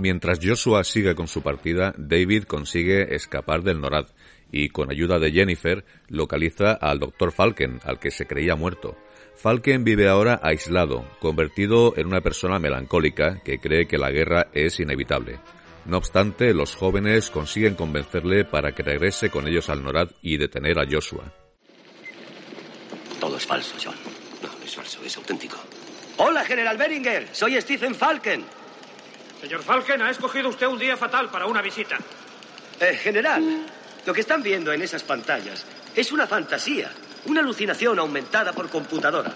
Mientras 0.05 0.37
Joshua 0.39 0.83
sigue 0.83 1.15
con 1.15 1.27
su 1.27 1.41
partida, 1.41 1.95
David 1.97 2.43
consigue 2.43 3.15
escapar 3.15 3.63
del 3.63 3.81
NORAD 3.81 4.05
y, 4.51 4.69
con 4.69 4.91
ayuda 4.91 5.17
de 5.17 5.31
Jennifer, 5.31 5.83
localiza 6.09 6.73
al 6.73 6.99
Dr. 6.99 7.31
Falken, 7.31 7.79
al 7.83 7.97
que 7.97 8.11
se 8.11 8.27
creía 8.27 8.55
muerto. 8.55 8.95
Falken 9.35 9.83
vive 9.83 10.07
ahora 10.07 10.39
aislado, 10.43 11.09
convertido 11.19 11.97
en 11.97 12.05
una 12.05 12.21
persona 12.21 12.59
melancólica 12.59 13.41
que 13.43 13.57
cree 13.57 13.87
que 13.87 13.97
la 13.97 14.11
guerra 14.11 14.49
es 14.53 14.79
inevitable. 14.79 15.39
No 15.85 15.97
obstante, 15.97 16.53
los 16.53 16.75
jóvenes 16.75 17.31
consiguen 17.31 17.73
convencerle 17.73 18.45
para 18.45 18.73
que 18.73 18.83
regrese 18.83 19.31
con 19.31 19.47
ellos 19.47 19.71
al 19.71 19.81
NORAD 19.81 20.11
y 20.21 20.37
detener 20.37 20.77
a 20.77 20.85
Joshua. 20.87 21.33
Todo 23.19 23.37
es 23.37 23.45
falso, 23.47 23.75
John. 23.83 23.95
No, 24.43 24.49
es 24.63 24.75
falso, 24.75 25.03
es 25.03 25.17
auténtico. 25.17 25.57
Hola, 26.17 26.45
General 26.45 26.77
Beringer. 26.77 27.27
Soy 27.31 27.59
Stephen 27.59 27.95
Falken. 27.95 28.45
Señor 29.41 29.63
Falken, 29.63 30.01
ha 30.01 30.09
escogido 30.09 30.49
usted 30.49 30.67
un 30.67 30.79
día 30.79 30.97
fatal 30.97 31.29
para 31.29 31.45
una 31.45 31.61
visita. 31.61 31.97
Eh, 32.79 32.95
general, 32.95 33.65
lo 34.05 34.13
que 34.13 34.21
están 34.21 34.41
viendo 34.41 34.71
en 34.71 34.81
esas 34.81 35.03
pantallas 35.03 35.65
es 35.95 36.11
una 36.11 36.27
fantasía, 36.27 36.91
una 37.25 37.41
alucinación 37.41 37.99
aumentada 37.99 38.53
por 38.53 38.69
computadora. 38.69 39.33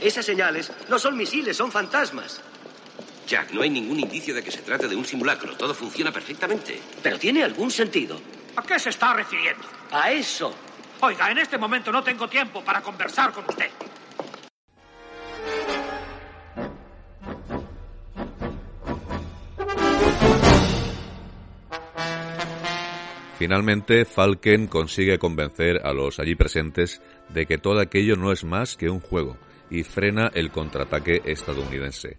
Esas 0.00 0.26
señales 0.26 0.70
no 0.88 0.98
son 0.98 1.16
misiles, 1.16 1.56
son 1.56 1.72
fantasmas. 1.72 2.40
Jack, 3.26 3.50
no 3.52 3.62
hay 3.62 3.70
ningún 3.70 3.98
indicio 3.98 4.34
de 4.34 4.42
que 4.42 4.52
se 4.52 4.62
trate 4.62 4.86
de 4.86 4.94
un 4.94 5.04
simulacro. 5.04 5.56
Todo 5.56 5.74
funciona 5.74 6.12
perfectamente. 6.12 6.80
Pero 7.02 7.18
tiene 7.18 7.42
algún 7.42 7.70
sentido. 7.70 8.20
¿A 8.54 8.62
qué 8.62 8.78
se 8.78 8.90
está 8.90 9.14
refiriendo? 9.14 9.64
A 9.90 10.12
eso. 10.12 10.54
Oiga, 11.00 11.30
en 11.30 11.38
este 11.38 11.58
momento 11.58 11.90
no 11.90 12.02
tengo 12.02 12.28
tiempo 12.28 12.62
para 12.62 12.80
conversar 12.80 13.32
con 13.32 13.44
usted. 13.48 13.70
Finalmente, 23.38 24.06
Falken 24.06 24.66
consigue 24.66 25.18
convencer 25.18 25.86
a 25.86 25.92
los 25.92 26.18
allí 26.18 26.34
presentes 26.34 27.02
de 27.28 27.44
que 27.44 27.58
todo 27.58 27.80
aquello 27.80 28.16
no 28.16 28.32
es 28.32 28.44
más 28.44 28.76
que 28.76 28.88
un 28.88 29.00
juego 29.00 29.36
y 29.70 29.82
frena 29.82 30.30
el 30.32 30.50
contraataque 30.50 31.20
estadounidense. 31.24 32.18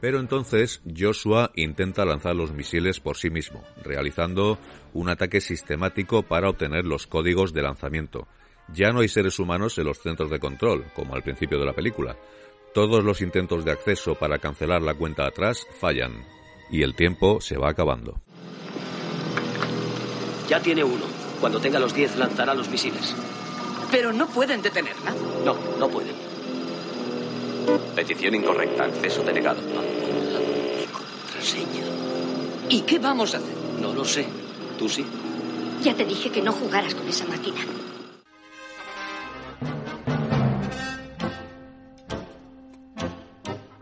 Pero 0.00 0.20
entonces 0.20 0.80
Joshua 0.96 1.50
intenta 1.56 2.04
lanzar 2.04 2.36
los 2.36 2.52
misiles 2.52 3.00
por 3.00 3.16
sí 3.16 3.30
mismo, 3.30 3.62
realizando 3.82 4.58
un 4.92 5.08
ataque 5.08 5.40
sistemático 5.40 6.22
para 6.22 6.48
obtener 6.48 6.84
los 6.84 7.06
códigos 7.06 7.52
de 7.52 7.62
lanzamiento. 7.62 8.28
Ya 8.72 8.92
no 8.92 9.00
hay 9.00 9.08
seres 9.08 9.38
humanos 9.40 9.76
en 9.78 9.84
los 9.84 9.98
centros 9.98 10.30
de 10.30 10.38
control, 10.38 10.84
como 10.94 11.14
al 11.14 11.22
principio 11.22 11.58
de 11.58 11.66
la 11.66 11.72
película. 11.72 12.16
Todos 12.72 13.04
los 13.04 13.20
intentos 13.20 13.64
de 13.64 13.72
acceso 13.72 14.14
para 14.14 14.38
cancelar 14.38 14.82
la 14.82 14.94
cuenta 14.94 15.26
atrás 15.26 15.66
fallan. 15.80 16.24
y 16.70 16.82
el 16.82 16.94
tiempo 16.94 17.38
se 17.40 17.58
va 17.58 17.68
acabando. 17.68 18.22
Ya 20.52 20.60
tiene 20.60 20.84
uno. 20.84 21.06
Cuando 21.40 21.58
tenga 21.58 21.78
los 21.78 21.94
10 21.94 22.18
lanzará 22.18 22.52
los 22.52 22.68
misiles. 22.68 23.14
Pero 23.90 24.12
no 24.12 24.26
pueden 24.26 24.60
detenerla. 24.60 25.14
No, 25.46 25.56
no 25.78 25.88
pueden. 25.88 26.14
Petición 27.96 28.34
incorrecta. 28.34 28.84
Acceso 28.84 29.22
denegado. 29.22 29.62
Contraseña. 30.92 31.84
¿Y 32.68 32.82
qué 32.82 32.98
vamos 32.98 33.34
a 33.34 33.38
hacer? 33.38 33.56
No 33.80 33.94
lo 33.94 34.04
sé. 34.04 34.26
¿Tú 34.78 34.90
sí? 34.90 35.06
Ya 35.82 35.94
te 35.94 36.04
dije 36.04 36.28
que 36.28 36.42
no 36.42 36.52
jugaras 36.52 36.94
con 36.94 37.08
esa 37.08 37.24
máquina. 37.24 37.62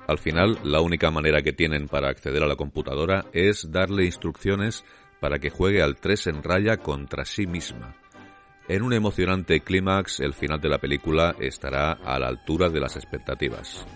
Al 0.06 0.18
final, 0.18 0.58
la 0.64 0.80
única 0.80 1.10
manera 1.12 1.40
que 1.42 1.52
tienen 1.52 1.86
para 1.86 2.08
acceder 2.08 2.42
a 2.42 2.48
la 2.48 2.56
computadora 2.56 3.26
es 3.32 3.70
darle 3.70 4.04
instrucciones 4.04 4.84
para 5.20 5.38
que 5.38 5.50
juegue 5.50 5.82
al 5.82 5.96
3 5.96 6.28
en 6.28 6.42
raya 6.42 6.78
contra 6.78 7.24
sí 7.24 7.46
misma. 7.46 7.94
En 8.68 8.82
un 8.82 8.92
emocionante 8.92 9.60
clímax, 9.60 10.20
el 10.20 10.32
final 10.32 10.60
de 10.60 10.68
la 10.68 10.78
película 10.78 11.34
estará 11.40 11.92
a 11.92 12.18
la 12.18 12.28
altura 12.28 12.68
de 12.68 12.80
las 12.80 12.96
expectativas. 12.96 13.86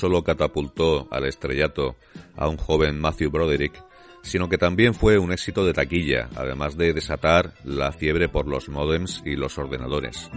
Solo 0.00 0.24
catapultó 0.24 1.06
al 1.10 1.26
estrellato 1.26 1.96
a 2.36 2.48
un 2.48 2.56
joven 2.56 2.98
Matthew 2.98 3.30
Broderick, 3.30 3.84
sino 4.22 4.48
que 4.48 4.56
también 4.56 4.94
fue 4.94 5.18
un 5.18 5.30
éxito 5.30 5.64
de 5.64 5.74
taquilla, 5.74 6.30
además 6.34 6.76
de 6.76 6.94
desatar 6.94 7.52
la 7.64 7.92
fiebre 7.92 8.28
por 8.28 8.46
los 8.46 8.68
modems 8.70 9.22
y 9.26 9.36
los 9.36 9.58
ordenadores. 9.58 10.30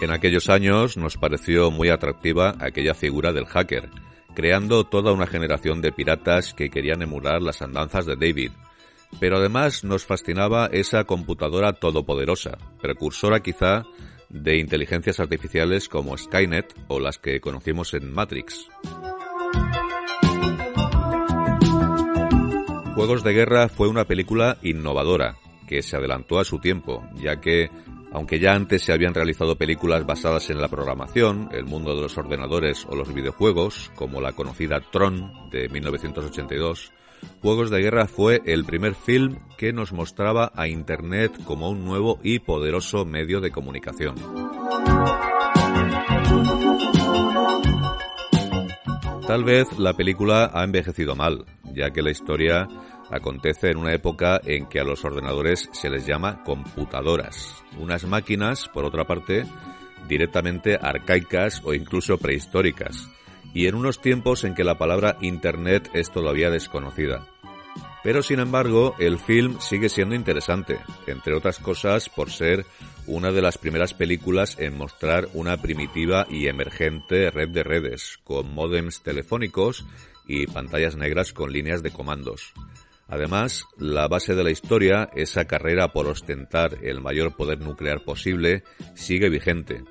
En 0.00 0.10
aquellos 0.10 0.48
años 0.48 0.96
nos 0.96 1.18
pareció 1.18 1.70
muy 1.70 1.90
atractiva 1.90 2.54
aquella 2.58 2.94
figura 2.94 3.32
del 3.32 3.44
hacker, 3.44 3.90
creando 4.34 4.84
toda 4.84 5.12
una 5.12 5.26
generación 5.26 5.82
de 5.82 5.92
piratas 5.92 6.54
que 6.54 6.70
querían 6.70 7.02
emular 7.02 7.42
las 7.42 7.60
andanzas 7.60 8.06
de 8.06 8.16
David. 8.16 8.52
Pero 9.18 9.36
además 9.36 9.84
nos 9.84 10.06
fascinaba 10.06 10.70
esa 10.72 11.04
computadora 11.04 11.74
todopoderosa, 11.74 12.56
precursora 12.80 13.40
quizá 13.40 13.82
de 14.30 14.58
inteligencias 14.58 15.20
artificiales 15.20 15.88
como 15.88 16.16
Skynet 16.16 16.74
o 16.88 17.00
las 17.00 17.18
que 17.18 17.40
conocimos 17.40 17.94
en 17.94 18.12
Matrix. 18.12 18.68
Juegos 22.94 23.24
de 23.24 23.32
Guerra 23.32 23.68
fue 23.68 23.88
una 23.88 24.04
película 24.04 24.58
innovadora, 24.62 25.36
que 25.66 25.82
se 25.82 25.96
adelantó 25.96 26.38
a 26.38 26.44
su 26.44 26.58
tiempo, 26.58 27.02
ya 27.14 27.40
que, 27.40 27.70
aunque 28.12 28.38
ya 28.38 28.54
antes 28.54 28.82
se 28.82 28.92
habían 28.92 29.14
realizado 29.14 29.56
películas 29.56 30.04
basadas 30.04 30.50
en 30.50 30.60
la 30.60 30.68
programación, 30.68 31.48
el 31.52 31.64
mundo 31.64 31.94
de 31.94 32.02
los 32.02 32.18
ordenadores 32.18 32.84
o 32.86 32.96
los 32.96 33.14
videojuegos, 33.14 33.90
como 33.94 34.20
la 34.20 34.32
conocida 34.32 34.80
Tron 34.80 35.32
de 35.50 35.68
1982, 35.68 36.92
Juegos 37.42 37.70
de 37.70 37.80
Guerra 37.80 38.06
fue 38.06 38.42
el 38.44 38.64
primer 38.64 38.94
film 38.94 39.38
que 39.56 39.72
nos 39.72 39.92
mostraba 39.92 40.52
a 40.54 40.68
Internet 40.68 41.32
como 41.44 41.70
un 41.70 41.84
nuevo 41.84 42.18
y 42.22 42.38
poderoso 42.38 43.04
medio 43.04 43.40
de 43.40 43.50
comunicación. 43.50 44.14
Tal 49.26 49.44
vez 49.44 49.78
la 49.78 49.92
película 49.92 50.50
ha 50.52 50.64
envejecido 50.64 51.14
mal, 51.14 51.44
ya 51.72 51.90
que 51.90 52.02
la 52.02 52.10
historia 52.10 52.66
acontece 53.10 53.70
en 53.70 53.78
una 53.78 53.92
época 53.92 54.40
en 54.44 54.66
que 54.66 54.80
a 54.80 54.84
los 54.84 55.04
ordenadores 55.04 55.68
se 55.72 55.88
les 55.88 56.06
llama 56.06 56.42
computadoras, 56.42 57.62
unas 57.78 58.04
máquinas, 58.06 58.68
por 58.68 58.84
otra 58.84 59.04
parte, 59.04 59.44
directamente 60.08 60.76
arcaicas 60.80 61.62
o 61.64 61.74
incluso 61.74 62.18
prehistóricas, 62.18 63.08
y 63.54 63.66
en 63.66 63.74
unos 63.74 64.00
tiempos 64.00 64.44
en 64.44 64.54
que 64.54 64.64
la 64.64 64.78
palabra 64.78 65.16
Internet 65.20 65.90
es 65.94 66.10
todavía 66.10 66.50
desconocida. 66.50 67.26
Pero 68.02 68.22
sin 68.22 68.40
embargo, 68.40 68.94
el 68.98 69.18
film 69.18 69.58
sigue 69.60 69.90
siendo 69.90 70.14
interesante, 70.14 70.78
entre 71.06 71.34
otras 71.34 71.58
cosas 71.58 72.08
por 72.08 72.30
ser 72.30 72.64
una 73.06 73.30
de 73.30 73.42
las 73.42 73.58
primeras 73.58 73.92
películas 73.92 74.56
en 74.58 74.76
mostrar 74.76 75.28
una 75.34 75.58
primitiva 75.58 76.26
y 76.30 76.46
emergente 76.46 77.30
red 77.30 77.50
de 77.50 77.62
redes, 77.62 78.18
con 78.24 78.54
modems 78.54 79.02
telefónicos 79.02 79.84
y 80.26 80.46
pantallas 80.46 80.96
negras 80.96 81.32
con 81.32 81.52
líneas 81.52 81.82
de 81.82 81.90
comandos. 81.90 82.54
Además, 83.08 83.66
la 83.76 84.06
base 84.06 84.34
de 84.34 84.44
la 84.44 84.50
historia, 84.50 85.10
esa 85.14 85.44
carrera 85.44 85.92
por 85.92 86.06
ostentar 86.06 86.78
el 86.82 87.00
mayor 87.00 87.36
poder 87.36 87.60
nuclear 87.60 88.04
posible, 88.04 88.62
sigue 88.94 89.28
vigente, 89.28 89.82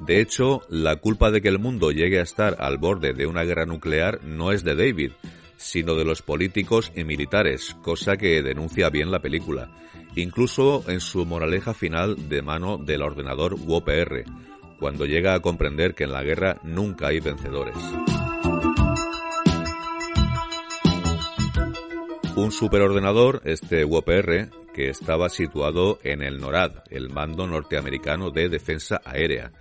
de 0.00 0.20
hecho, 0.20 0.62
la 0.70 0.96
culpa 0.96 1.30
de 1.30 1.42
que 1.42 1.48
el 1.48 1.58
mundo 1.58 1.90
llegue 1.90 2.20
a 2.20 2.22
estar 2.22 2.56
al 2.58 2.78
borde 2.78 3.12
de 3.12 3.26
una 3.26 3.44
guerra 3.44 3.66
nuclear 3.66 4.24
no 4.24 4.50
es 4.50 4.64
de 4.64 4.74
David, 4.74 5.12
sino 5.58 5.94
de 5.94 6.06
los 6.06 6.22
políticos 6.22 6.90
y 6.96 7.04
militares, 7.04 7.76
cosa 7.82 8.16
que 8.16 8.42
denuncia 8.42 8.88
bien 8.88 9.10
la 9.10 9.20
película, 9.20 9.70
incluso 10.16 10.84
en 10.88 11.00
su 11.00 11.26
moraleja 11.26 11.74
final 11.74 12.30
de 12.30 12.40
mano 12.40 12.78
del 12.78 13.02
ordenador 13.02 13.54
UOPR, 13.54 14.24
cuando 14.78 15.04
llega 15.04 15.34
a 15.34 15.40
comprender 15.40 15.94
que 15.94 16.04
en 16.04 16.12
la 16.12 16.22
guerra 16.22 16.58
nunca 16.64 17.08
hay 17.08 17.20
vencedores. 17.20 17.76
Un 22.36 22.52
superordenador, 22.52 23.42
este 23.44 23.84
UOPR, 23.84 24.48
que 24.72 24.88
estaba 24.88 25.28
situado 25.28 25.98
en 26.02 26.22
el 26.22 26.40
NORAD, 26.40 26.84
el 26.88 27.10
mando 27.10 27.46
norteamericano 27.46 28.30
de 28.30 28.48
defensa 28.48 29.02
aérea, 29.04 29.52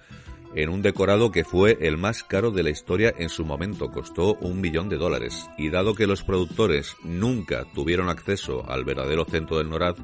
en 0.56 0.70
un 0.70 0.82
decorado 0.82 1.32
que 1.32 1.44
fue 1.44 1.78
el 1.82 1.98
más 1.98 2.24
caro 2.24 2.52
de 2.52 2.64
la 2.64 2.70
historia 2.70 3.14
en 3.18 3.30
su 3.30 3.46
momento, 3.46 3.92
costó 3.92 4.36
un 4.36 4.62
millón 4.62 4.90
de 4.90 4.98
dólares. 4.98 5.50
Y 5.58 5.70
dado 5.70 5.94
que 5.94 6.08
los 6.08 6.24
productores 6.24 6.96
nunca 7.04 7.66
tuvieron 7.74 8.10
acceso 8.10 8.70
al 8.70 8.84
verdadero 8.84 9.26
centro 9.26 9.58
del 9.58 9.70
NORAD, 9.70 9.98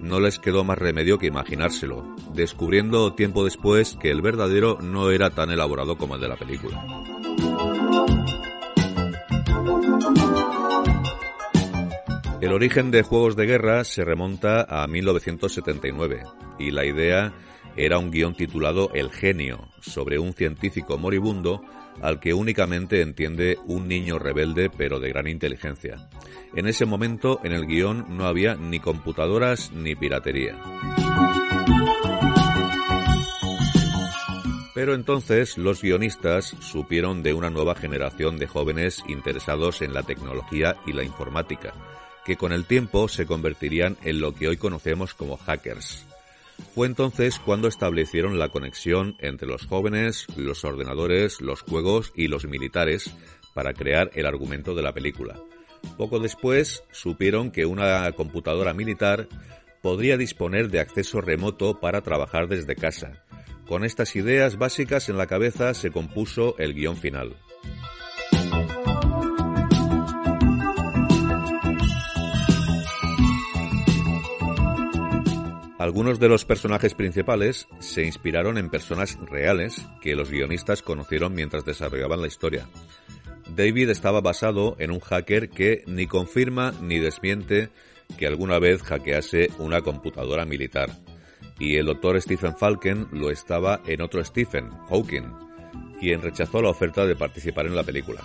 no 0.00 0.20
les 0.20 0.38
quedó 0.38 0.64
más 0.64 0.78
remedio 0.78 1.18
que 1.18 1.26
imaginárselo, 1.26 2.16
descubriendo 2.34 3.14
tiempo 3.14 3.44
después 3.44 3.96
que 4.00 4.10
el 4.10 4.22
verdadero 4.22 4.78
no 4.80 5.10
era 5.10 5.30
tan 5.30 5.50
elaborado 5.50 5.96
como 5.96 6.14
el 6.14 6.20
de 6.20 6.28
la 6.28 6.36
película. 6.36 6.84
El 12.40 12.52
origen 12.52 12.90
de 12.90 13.02
Juegos 13.02 13.36
de 13.36 13.46
Guerra 13.46 13.84
se 13.84 14.04
remonta 14.04 14.66
a 14.68 14.86
1979 14.88 16.24
y 16.58 16.72
la 16.72 16.84
idea 16.84 17.32
era 17.76 17.98
un 17.98 18.10
guion 18.10 18.34
titulado 18.34 18.90
El 18.94 19.10
genio, 19.10 19.68
sobre 19.80 20.18
un 20.18 20.32
científico 20.34 20.98
moribundo 20.98 21.62
al 22.00 22.20
que 22.20 22.34
únicamente 22.34 23.00
entiende 23.00 23.58
un 23.66 23.88
niño 23.88 24.18
rebelde 24.18 24.70
pero 24.70 25.00
de 25.00 25.08
gran 25.10 25.28
inteligencia. 25.28 26.08
En 26.54 26.66
ese 26.66 26.86
momento 26.86 27.40
en 27.44 27.52
el 27.52 27.66
guion 27.66 28.16
no 28.16 28.26
había 28.26 28.54
ni 28.54 28.80
computadoras 28.80 29.72
ni 29.72 29.94
piratería. 29.94 30.58
Pero 34.74 34.94
entonces 34.94 35.58
los 35.58 35.82
guionistas 35.82 36.56
supieron 36.60 37.22
de 37.22 37.34
una 37.34 37.50
nueva 37.50 37.74
generación 37.74 38.38
de 38.38 38.46
jóvenes 38.46 39.02
interesados 39.06 39.82
en 39.82 39.92
la 39.92 40.02
tecnología 40.02 40.76
y 40.86 40.92
la 40.92 41.04
informática, 41.04 41.74
que 42.24 42.36
con 42.36 42.52
el 42.52 42.64
tiempo 42.64 43.06
se 43.08 43.26
convertirían 43.26 43.98
en 44.02 44.20
lo 44.20 44.34
que 44.34 44.48
hoy 44.48 44.56
conocemos 44.56 45.14
como 45.14 45.36
hackers. 45.36 46.06
Fue 46.74 46.86
entonces 46.86 47.38
cuando 47.38 47.68
establecieron 47.68 48.38
la 48.38 48.48
conexión 48.48 49.16
entre 49.18 49.46
los 49.46 49.66
jóvenes, 49.66 50.26
los 50.36 50.64
ordenadores, 50.64 51.40
los 51.40 51.60
juegos 51.60 52.12
y 52.16 52.28
los 52.28 52.46
militares 52.46 53.12
para 53.54 53.74
crear 53.74 54.10
el 54.14 54.26
argumento 54.26 54.74
de 54.74 54.82
la 54.82 54.92
película. 54.92 55.38
Poco 55.96 56.18
después 56.18 56.84
supieron 56.92 57.50
que 57.50 57.66
una 57.66 58.10
computadora 58.12 58.72
militar 58.72 59.28
podría 59.82 60.16
disponer 60.16 60.70
de 60.70 60.80
acceso 60.80 61.20
remoto 61.20 61.80
para 61.80 62.00
trabajar 62.00 62.48
desde 62.48 62.76
casa. 62.76 63.24
Con 63.66 63.84
estas 63.84 64.16
ideas 64.16 64.56
básicas 64.56 65.08
en 65.08 65.18
la 65.18 65.26
cabeza 65.26 65.74
se 65.74 65.90
compuso 65.90 66.56
el 66.58 66.74
guion 66.74 66.96
final. 66.96 67.36
Algunos 75.82 76.20
de 76.20 76.28
los 76.28 76.44
personajes 76.44 76.94
principales 76.94 77.66
se 77.80 78.04
inspiraron 78.04 78.56
en 78.56 78.70
personas 78.70 79.18
reales 79.20 79.84
que 80.00 80.14
los 80.14 80.30
guionistas 80.30 80.80
conocieron 80.80 81.34
mientras 81.34 81.64
desarrollaban 81.64 82.20
la 82.20 82.28
historia. 82.28 82.68
David 83.56 83.90
estaba 83.90 84.20
basado 84.20 84.76
en 84.78 84.92
un 84.92 85.00
hacker 85.00 85.50
que 85.50 85.82
ni 85.88 86.06
confirma 86.06 86.72
ni 86.80 87.00
desmiente 87.00 87.70
que 88.16 88.28
alguna 88.28 88.60
vez 88.60 88.80
hackease 88.84 89.50
una 89.58 89.80
computadora 89.80 90.44
militar. 90.44 90.88
Y 91.58 91.74
el 91.74 91.86
doctor 91.86 92.22
Stephen 92.22 92.56
Falken 92.56 93.08
lo 93.10 93.32
estaba 93.32 93.82
en 93.84 94.02
otro 94.02 94.22
Stephen, 94.24 94.70
Hawking, 94.88 95.32
quien 95.98 96.22
rechazó 96.22 96.62
la 96.62 96.70
oferta 96.70 97.04
de 97.06 97.16
participar 97.16 97.66
en 97.66 97.74
la 97.74 97.82
película. 97.82 98.20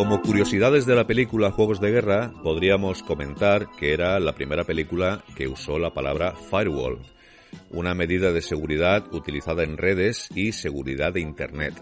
Como 0.00 0.22
curiosidades 0.22 0.86
de 0.86 0.94
la 0.94 1.06
película 1.06 1.50
Juegos 1.50 1.78
de 1.78 1.90
Guerra, 1.90 2.32
podríamos 2.42 3.02
comentar 3.02 3.70
que 3.78 3.92
era 3.92 4.18
la 4.18 4.34
primera 4.34 4.64
película 4.64 5.22
que 5.36 5.46
usó 5.46 5.78
la 5.78 5.92
palabra 5.92 6.34
firewall, 6.34 7.00
una 7.68 7.92
medida 7.92 8.32
de 8.32 8.40
seguridad 8.40 9.04
utilizada 9.12 9.62
en 9.62 9.76
redes 9.76 10.30
y 10.34 10.52
seguridad 10.52 11.12
de 11.12 11.20
Internet. 11.20 11.74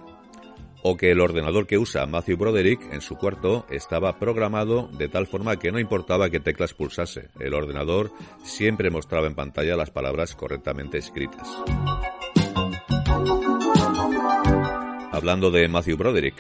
O 0.82 0.96
que 0.96 1.12
el 1.12 1.20
ordenador 1.20 1.68
que 1.68 1.78
usa 1.78 2.06
Matthew 2.06 2.38
Broderick 2.38 2.92
en 2.92 3.02
su 3.02 3.14
cuarto 3.14 3.66
estaba 3.70 4.18
programado 4.18 4.88
de 4.98 5.08
tal 5.08 5.28
forma 5.28 5.56
que 5.56 5.70
no 5.70 5.78
importaba 5.78 6.28
qué 6.28 6.40
teclas 6.40 6.74
pulsase, 6.74 7.28
el 7.38 7.54
ordenador 7.54 8.10
siempre 8.42 8.90
mostraba 8.90 9.28
en 9.28 9.36
pantalla 9.36 9.76
las 9.76 9.92
palabras 9.92 10.34
correctamente 10.34 10.98
escritas. 10.98 11.46
Hablando 15.12 15.52
de 15.52 15.68
Matthew 15.68 15.96
Broderick, 15.96 16.34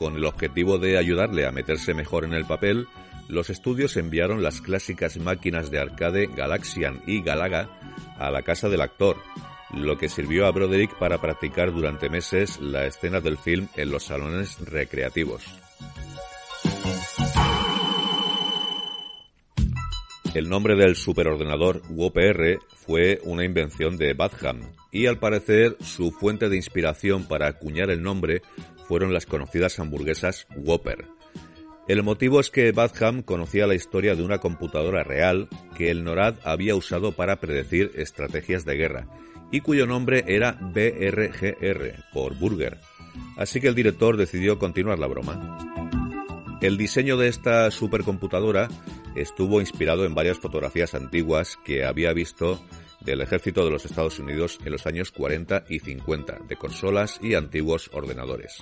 con 0.00 0.16
el 0.16 0.24
objetivo 0.24 0.78
de 0.78 0.96
ayudarle 0.96 1.46
a 1.46 1.52
meterse 1.52 1.92
mejor 1.92 2.24
en 2.24 2.32
el 2.32 2.46
papel, 2.46 2.88
los 3.28 3.50
estudios 3.50 3.98
enviaron 3.98 4.42
las 4.42 4.62
clásicas 4.62 5.18
máquinas 5.18 5.70
de 5.70 5.78
arcade 5.78 6.26
Galaxian 6.34 7.02
y 7.06 7.22
Galaga 7.22 7.68
a 8.18 8.30
la 8.30 8.40
casa 8.40 8.70
del 8.70 8.80
actor, 8.80 9.18
lo 9.74 9.98
que 9.98 10.08
sirvió 10.08 10.46
a 10.46 10.52
Broderick 10.52 10.96
para 10.98 11.20
practicar 11.20 11.70
durante 11.70 12.08
meses 12.08 12.58
la 12.60 12.86
escena 12.86 13.20
del 13.20 13.36
film 13.36 13.68
en 13.76 13.90
los 13.90 14.04
salones 14.04 14.58
recreativos. 14.60 15.44
El 20.32 20.48
nombre 20.48 20.76
del 20.76 20.96
superordenador 20.96 21.82
UOPR 21.90 22.60
fue 22.86 23.20
una 23.24 23.44
invención 23.44 23.98
de 23.98 24.14
Badham 24.14 24.60
y 24.92 25.06
al 25.06 25.18
parecer 25.18 25.76
su 25.80 26.12
fuente 26.12 26.48
de 26.48 26.56
inspiración 26.56 27.26
para 27.26 27.48
acuñar 27.48 27.90
el 27.90 28.00
nombre 28.00 28.42
fueron 28.90 29.14
las 29.14 29.24
conocidas 29.24 29.78
hamburguesas 29.78 30.48
Whopper. 30.56 31.06
El 31.86 32.02
motivo 32.02 32.40
es 32.40 32.50
que 32.50 32.72
Badham 32.72 33.22
conocía 33.22 33.68
la 33.68 33.76
historia 33.76 34.16
de 34.16 34.24
una 34.24 34.38
computadora 34.38 35.04
real 35.04 35.48
que 35.76 35.92
el 35.92 36.02
NORAD 36.02 36.34
había 36.42 36.74
usado 36.74 37.12
para 37.12 37.38
predecir 37.38 37.92
estrategias 37.94 38.64
de 38.64 38.74
guerra 38.74 39.06
y 39.52 39.60
cuyo 39.60 39.86
nombre 39.86 40.24
era 40.26 40.58
BRGR, 40.60 42.02
por 42.12 42.34
Burger. 42.34 42.78
Así 43.36 43.60
que 43.60 43.68
el 43.68 43.76
director 43.76 44.16
decidió 44.16 44.58
continuar 44.58 44.98
la 44.98 45.06
broma. 45.06 46.58
El 46.60 46.76
diseño 46.76 47.16
de 47.16 47.28
esta 47.28 47.70
supercomputadora 47.70 48.66
estuvo 49.14 49.60
inspirado 49.60 50.04
en 50.04 50.16
varias 50.16 50.38
fotografías 50.38 50.96
antiguas 50.96 51.56
que 51.64 51.84
había 51.84 52.12
visto 52.12 52.60
del 53.00 53.20
ejército 53.20 53.64
de 53.64 53.70
los 53.70 53.84
Estados 53.84 54.18
Unidos 54.18 54.58
en 54.64 54.72
los 54.72 54.86
años 54.86 55.10
40 55.10 55.64
y 55.68 55.80
50, 55.80 56.40
de 56.48 56.56
consolas 56.56 57.18
y 57.22 57.34
antiguos 57.34 57.90
ordenadores. 57.92 58.58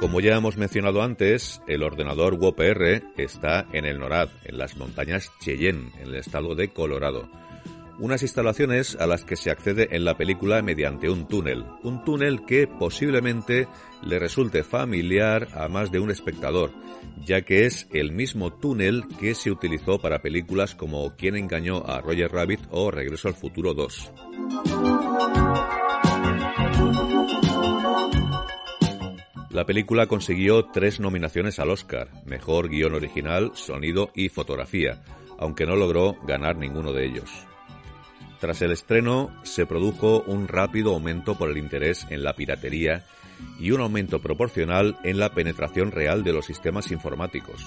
Como 0.00 0.20
ya 0.20 0.34
hemos 0.36 0.56
mencionado 0.56 1.02
antes, 1.02 1.60
el 1.66 1.82
ordenador 1.82 2.34
WOPR 2.34 3.02
está 3.18 3.66
en 3.72 3.84
el 3.84 3.98
NORAD, 3.98 4.30
en 4.44 4.56
las 4.56 4.76
montañas 4.76 5.30
Cheyenne, 5.40 5.92
en 6.00 6.08
el 6.08 6.14
estado 6.14 6.54
de 6.54 6.72
Colorado. 6.72 7.28
Unas 8.00 8.22
instalaciones 8.22 8.96
a 8.96 9.06
las 9.06 9.24
que 9.24 9.36
se 9.36 9.50
accede 9.50 9.94
en 9.94 10.06
la 10.06 10.16
película 10.16 10.62
mediante 10.62 11.10
un 11.10 11.28
túnel. 11.28 11.66
Un 11.82 12.02
túnel 12.02 12.46
que 12.46 12.66
posiblemente 12.66 13.68
le 14.02 14.18
resulte 14.18 14.62
familiar 14.62 15.48
a 15.52 15.68
más 15.68 15.92
de 15.92 16.00
un 16.00 16.10
espectador, 16.10 16.72
ya 17.26 17.42
que 17.42 17.66
es 17.66 17.88
el 17.92 18.10
mismo 18.12 18.54
túnel 18.54 19.04
que 19.18 19.34
se 19.34 19.50
utilizó 19.50 19.98
para 19.98 20.22
películas 20.22 20.74
como 20.74 21.14
Quién 21.14 21.36
engañó 21.36 21.84
a 21.86 22.00
Roger 22.00 22.32
Rabbit 22.32 22.60
o 22.70 22.90
Regreso 22.90 23.28
al 23.28 23.34
Futuro 23.34 23.74
2. 23.74 24.12
La 29.50 29.66
película 29.66 30.06
consiguió 30.06 30.64
tres 30.72 31.00
nominaciones 31.00 31.58
al 31.58 31.68
Oscar, 31.68 32.08
Mejor 32.24 32.70
Guión 32.70 32.94
Original, 32.94 33.50
Sonido 33.52 34.10
y 34.14 34.30
Fotografía, 34.30 35.02
aunque 35.38 35.66
no 35.66 35.76
logró 35.76 36.16
ganar 36.22 36.56
ninguno 36.56 36.94
de 36.94 37.04
ellos. 37.04 37.49
Tras 38.40 38.62
el 38.62 38.72
estreno, 38.72 39.30
se 39.42 39.66
produjo 39.66 40.22
un 40.22 40.48
rápido 40.48 40.94
aumento 40.94 41.36
por 41.36 41.50
el 41.50 41.58
interés 41.58 42.06
en 42.08 42.24
la 42.24 42.34
piratería 42.34 43.04
y 43.58 43.70
un 43.70 43.82
aumento 43.82 44.20
proporcional 44.20 44.96
en 45.04 45.18
la 45.18 45.34
penetración 45.34 45.92
real 45.92 46.24
de 46.24 46.32
los 46.32 46.46
sistemas 46.46 46.90
informáticos. 46.90 47.62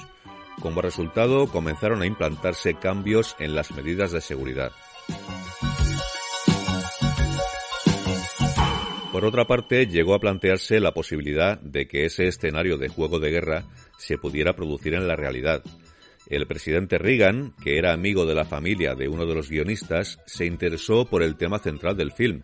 Como 0.59 0.81
resultado, 0.81 1.47
comenzaron 1.47 2.01
a 2.01 2.07
implantarse 2.07 2.73
cambios 2.73 3.35
en 3.39 3.53
las 3.53 3.71
medidas 3.71 4.11
de 4.11 4.21
seguridad. 4.21 4.71
Por 9.11 9.25
otra 9.25 9.45
parte, 9.45 9.85
llegó 9.85 10.15
a 10.15 10.19
plantearse 10.19 10.79
la 10.79 10.91
posibilidad 10.91 11.59
de 11.59 11.87
que 11.87 12.05
ese 12.05 12.27
escenario 12.27 12.79
de 12.79 12.89
juego 12.89 13.19
de 13.19 13.29
guerra 13.29 13.63
se 13.97 14.17
pudiera 14.17 14.55
producir 14.55 14.95
en 14.95 15.07
la 15.07 15.15
realidad. 15.15 15.63
El 16.27 16.47
presidente 16.47 16.97
Reagan, 16.97 17.53
que 17.61 17.77
era 17.77 17.93
amigo 17.93 18.25
de 18.25 18.35
la 18.35 18.45
familia 18.45 18.95
de 18.95 19.07
uno 19.07 19.25
de 19.25 19.35
los 19.35 19.49
guionistas, 19.49 20.19
se 20.25 20.45
interesó 20.45 21.05
por 21.05 21.21
el 21.21 21.35
tema 21.35 21.59
central 21.59 21.97
del 21.97 22.11
film, 22.11 22.41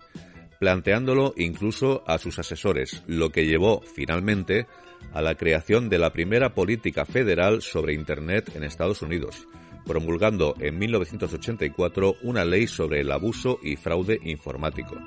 planteándolo 0.60 1.34
incluso 1.38 2.04
a 2.06 2.18
sus 2.18 2.38
asesores, 2.40 3.04
lo 3.08 3.32
que 3.32 3.46
llevó 3.46 3.82
finalmente 3.82 4.68
a 5.14 5.22
la 5.22 5.36
creación 5.36 5.90
de 5.90 5.98
la 5.98 6.12
primera 6.12 6.54
política 6.54 7.06
federal 7.06 7.62
sobre 7.62 7.94
Internet 7.94 8.52
en 8.56 8.64
Estados 8.64 9.02
Unidos, 9.02 9.48
promulgando 9.86 10.56
en 10.60 10.78
1984 10.78 12.16
una 12.24 12.44
ley 12.44 12.68
sobre 12.68 13.02
el 13.02 13.12
abuso 13.12 13.60
y 13.64 13.78
fraude 13.78 14.20
informático. 14.24 14.98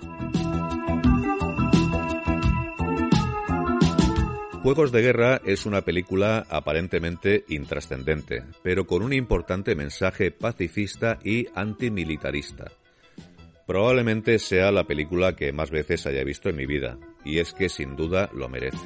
Juegos 4.62 4.92
de 4.92 5.02
Guerra 5.02 5.40
es 5.44 5.66
una 5.66 5.80
película 5.82 6.46
aparentemente 6.48 7.44
intrascendente, 7.48 8.44
pero 8.62 8.86
con 8.86 9.02
un 9.02 9.12
importante 9.12 9.74
mensaje 9.74 10.30
pacifista 10.30 11.18
y 11.24 11.48
antimilitarista. 11.56 12.70
Probablemente 13.66 14.38
sea 14.38 14.70
la 14.70 14.84
película 14.84 15.34
que 15.34 15.52
más 15.52 15.72
veces 15.72 16.06
haya 16.06 16.22
visto 16.22 16.48
en 16.48 16.56
mi 16.56 16.66
vida, 16.66 16.96
y 17.24 17.40
es 17.40 17.52
que 17.52 17.68
sin 17.68 17.96
duda 17.96 18.30
lo 18.32 18.48
merece. 18.48 18.78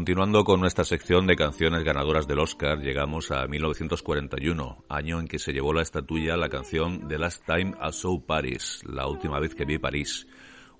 Continuando 0.00 0.44
con 0.44 0.60
nuestra 0.60 0.82
sección 0.82 1.26
de 1.26 1.36
canciones 1.36 1.84
ganadoras 1.84 2.26
del 2.26 2.38
Oscar, 2.38 2.80
llegamos 2.80 3.30
a 3.30 3.46
1941, 3.46 4.84
año 4.88 5.20
en 5.20 5.28
que 5.28 5.38
se 5.38 5.52
llevó 5.52 5.74
la 5.74 5.82
estatuilla 5.82 6.38
la 6.38 6.48
canción 6.48 7.06
The 7.06 7.18
Last 7.18 7.44
Time 7.44 7.74
I 7.78 7.92
Saw 7.92 8.24
Paris, 8.24 8.80
la 8.86 9.06
última 9.06 9.38
vez 9.38 9.54
que 9.54 9.66
vi 9.66 9.76
París. 9.76 10.26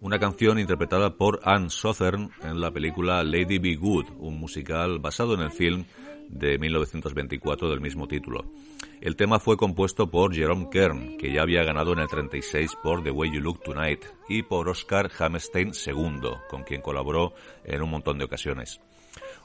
Una 0.00 0.18
canción 0.18 0.58
interpretada 0.58 1.18
por 1.18 1.40
Anne 1.44 1.68
Southern 1.68 2.30
en 2.42 2.62
la 2.62 2.70
película 2.70 3.22
Lady 3.22 3.58
Be 3.58 3.76
Good, 3.76 4.06
un 4.16 4.40
musical 4.40 5.00
basado 5.00 5.34
en 5.34 5.40
el 5.40 5.50
film 5.50 5.84
de 6.30 6.58
1924 6.58 7.68
del 7.68 7.80
mismo 7.80 8.06
título. 8.06 8.44
El 9.00 9.16
tema 9.16 9.40
fue 9.40 9.56
compuesto 9.56 10.10
por 10.10 10.34
Jerome 10.34 10.68
Kern, 10.70 11.16
que 11.16 11.32
ya 11.32 11.42
había 11.42 11.64
ganado 11.64 11.92
en 11.92 12.00
el 12.00 12.08
36 12.08 12.76
por 12.82 13.02
The 13.02 13.10
Way 13.10 13.34
You 13.34 13.40
Look 13.40 13.62
Tonight, 13.62 14.04
y 14.28 14.42
por 14.42 14.68
Oscar 14.68 15.10
Hammerstein 15.18 15.72
II, 15.86 16.30
con 16.48 16.62
quien 16.62 16.82
colaboró 16.82 17.32
en 17.64 17.82
un 17.82 17.90
montón 17.90 18.18
de 18.18 18.24
ocasiones. 18.24 18.80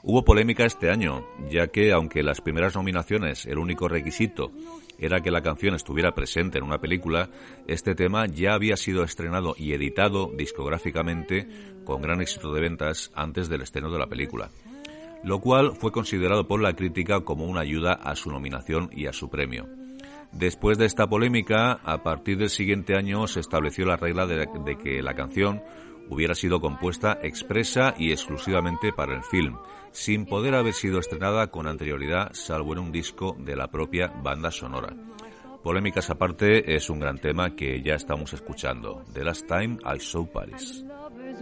Hubo 0.02 0.24
polémica 0.24 0.64
este 0.64 0.90
año, 0.90 1.26
ya 1.50 1.68
que 1.68 1.92
aunque 1.92 2.22
las 2.22 2.40
primeras 2.40 2.76
nominaciones 2.76 3.46
el 3.46 3.58
único 3.58 3.88
requisito 3.88 4.52
era 4.98 5.20
que 5.20 5.30
la 5.30 5.42
canción 5.42 5.74
estuviera 5.74 6.14
presente 6.14 6.58
en 6.58 6.64
una 6.64 6.78
película, 6.78 7.28
este 7.66 7.94
tema 7.94 8.26
ya 8.26 8.54
había 8.54 8.76
sido 8.76 9.02
estrenado 9.02 9.54
y 9.58 9.72
editado 9.72 10.30
discográficamente 10.36 11.48
con 11.84 12.02
gran 12.02 12.20
éxito 12.20 12.52
de 12.52 12.60
ventas 12.60 13.10
antes 13.14 13.48
del 13.48 13.62
estreno 13.62 13.90
de 13.90 13.98
la 13.98 14.06
película, 14.06 14.50
lo 15.26 15.40
cual 15.40 15.72
fue 15.74 15.90
considerado 15.90 16.46
por 16.46 16.62
la 16.62 16.74
crítica 16.74 17.22
como 17.22 17.46
una 17.46 17.62
ayuda 17.62 17.94
a 17.94 18.14
su 18.14 18.30
nominación 18.30 18.90
y 18.92 19.06
a 19.06 19.12
su 19.12 19.28
premio. 19.28 19.66
Después 20.30 20.78
de 20.78 20.86
esta 20.86 21.08
polémica, 21.08 21.80
a 21.82 22.04
partir 22.04 22.38
del 22.38 22.48
siguiente 22.48 22.94
año 22.94 23.26
se 23.26 23.40
estableció 23.40 23.86
la 23.86 23.96
regla 23.96 24.24
de, 24.28 24.78
que 24.78 25.02
la 25.02 25.14
canción 25.14 25.64
hubiera 26.08 26.36
sido 26.36 26.60
compuesta 26.60 27.18
expresa 27.20 27.94
y 27.98 28.12
exclusivamente 28.12 28.92
para 28.92 29.16
el 29.16 29.24
film, 29.24 29.56
sin 29.90 30.26
poder 30.26 30.54
haber 30.54 30.74
sido 30.74 31.00
estrenada 31.00 31.48
con 31.48 31.66
anterioridad 31.66 32.32
salvo 32.32 32.74
en 32.74 32.78
un 32.78 32.92
disco 32.92 33.36
de 33.36 33.56
la 33.56 33.66
propia 33.66 34.06
banda 34.22 34.52
sonora. 34.52 34.94
Polémicas 35.64 36.08
aparte, 36.08 36.76
es 36.76 36.88
un 36.88 37.00
gran 37.00 37.18
tema 37.18 37.56
que 37.56 37.82
ya 37.82 37.94
estamos 37.94 38.32
escuchando. 38.32 39.02
The 39.12 39.24
Last 39.24 39.48
Time 39.48 39.78
I 39.84 39.98
Saw 39.98 40.30
Paris. 40.30 40.86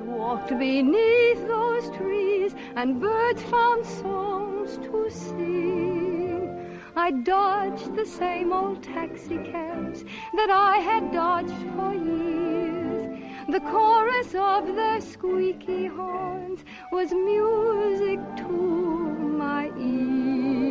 Walked 0.00 0.50
beneath 0.59 1.46
those 1.46 1.90
trees 1.96 2.54
and 2.76 3.00
birds 3.00 3.42
found 3.42 3.87
songs 3.87 4.76
to 4.78 5.11
sing. 5.11 6.80
I 6.96 7.11
dodged 7.11 7.94
the 7.96 8.07
same 8.07 8.52
old 8.52 8.83
taxi 8.83 9.38
cabs 9.38 10.04
that 10.35 10.50
I 10.50 10.78
had 10.78 11.12
dodged 11.12 11.66
for 11.76 11.92
years. 11.92 13.18
The 13.48 13.61
chorus 13.61 14.35
of 14.35 14.74
their 14.74 15.00
squeaky 15.00 15.87
horns 15.87 16.64
was 16.92 17.12
music 17.12 18.20
to 18.38 18.48
my 18.48 19.70
ears. 19.76 20.64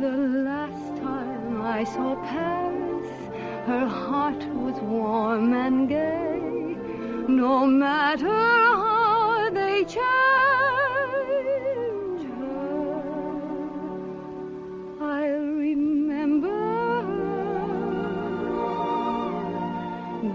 The 0.00 0.16
last 0.48 0.96
time 1.02 1.60
I 1.62 1.84
saw 1.84 2.14
Paris, 2.24 3.08
her 3.66 3.86
heart 3.86 4.44
was 4.54 4.80
warm. 4.80 5.45
No 7.28 7.66
matter 7.66 8.28
how 8.28 9.50
they 9.50 9.84
change 9.84 9.96
her, 12.38 13.02
I'll 15.00 15.40
remember 15.40 17.02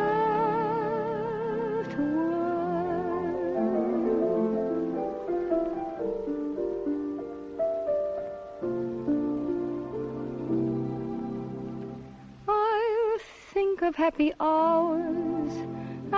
I 12.48 13.18
think 13.52 13.82
of 13.82 13.96
happy 13.96 14.34
hours 14.40 15.73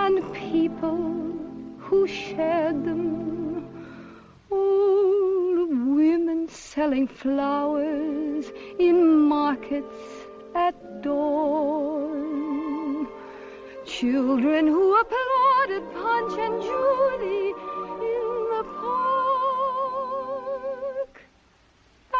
and 0.06 0.22
people 0.32 0.98
who 1.78 2.06
shared 2.06 2.84
them. 2.84 3.66
Old 4.48 5.70
women 5.98 6.48
selling 6.48 7.08
flowers 7.08 8.52
in 8.78 9.18
markets 9.18 10.28
at 10.54 10.76
dawn. 11.02 12.28
Children 13.84 14.68
who 14.68 14.84
applauded 15.02 15.82
Punch 15.94 16.34
and 16.46 16.62
Judy 16.68 17.46
in 18.12 18.26
the 18.52 18.64
park. 18.80 19.94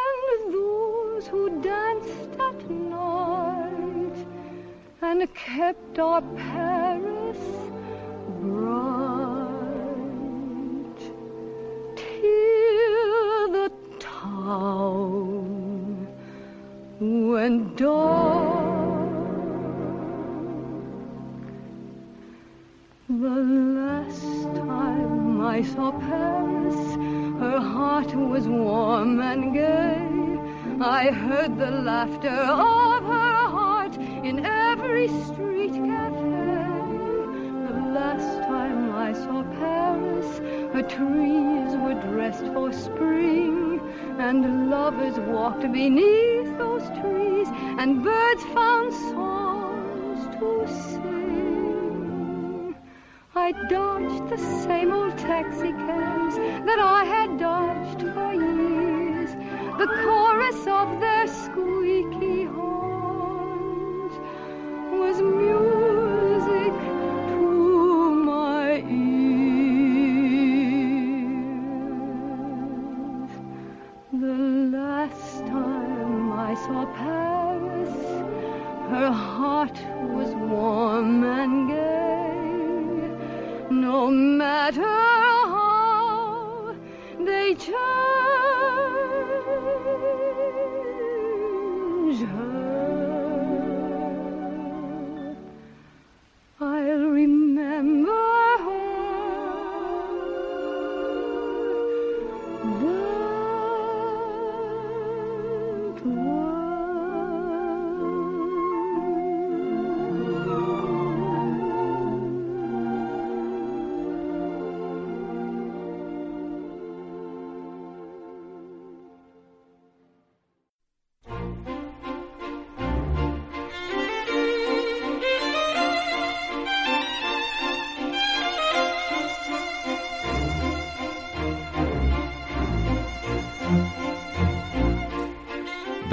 And 0.05 0.55
those 0.55 1.25
who 1.29 1.43
danced 1.63 2.33
at 2.49 2.59
night 2.71 4.19
and 5.03 5.21
kept 5.35 5.99
our 6.01 6.23
Paris 6.23 6.76
The 17.77 17.93
last 23.11 24.45
time 24.55 25.43
I 25.43 25.61
saw 25.61 25.93
Paris, 25.93 26.95
her 27.39 27.61
heart 27.61 28.15
was 28.15 28.49
warm 28.49 29.21
and 29.21 29.53
gay. 29.53 30.09
I 30.81 31.11
heard 31.11 31.59
the 31.59 31.71
laughter 31.71 32.31
of 32.31 33.05
her 33.05 33.49
heart 33.59 33.97
in 33.99 34.47
every 34.47 35.09
street 35.09 35.75
cafe. 35.75 36.57
The 37.69 37.79
last 37.93 38.49
time 38.49 38.95
I 38.95 39.13
saw 39.13 39.43
Paris, 39.61 40.39
her 40.73 40.83
trees 40.83 41.77
were 41.77 42.01
dressed 42.11 42.47
for 42.55 42.73
spring, 42.73 43.83
and 44.19 44.71
lovers 44.71 45.19
walked 45.19 45.71
beneath 45.71 46.46
trees, 47.01 47.49
and 47.79 48.03
birds 48.03 48.43
found 48.55 48.93
songs 48.93 50.27
to 50.37 50.67
sing. 50.67 52.75
I 53.35 53.53
dodged 53.69 54.29
the 54.29 54.39
same 54.39 54.93
old 54.93 55.17
taxi 55.19 55.73
cabs 55.73 56.37
that 56.37 56.79
I 56.79 57.05
had 57.05 57.39
dodged 57.39 58.03
for 58.15 58.35
years. 58.35 59.31
The 59.79 59.87
chorus 60.03 60.67
of 60.67 61.01
their 61.01 61.27
squeaky 61.27 62.26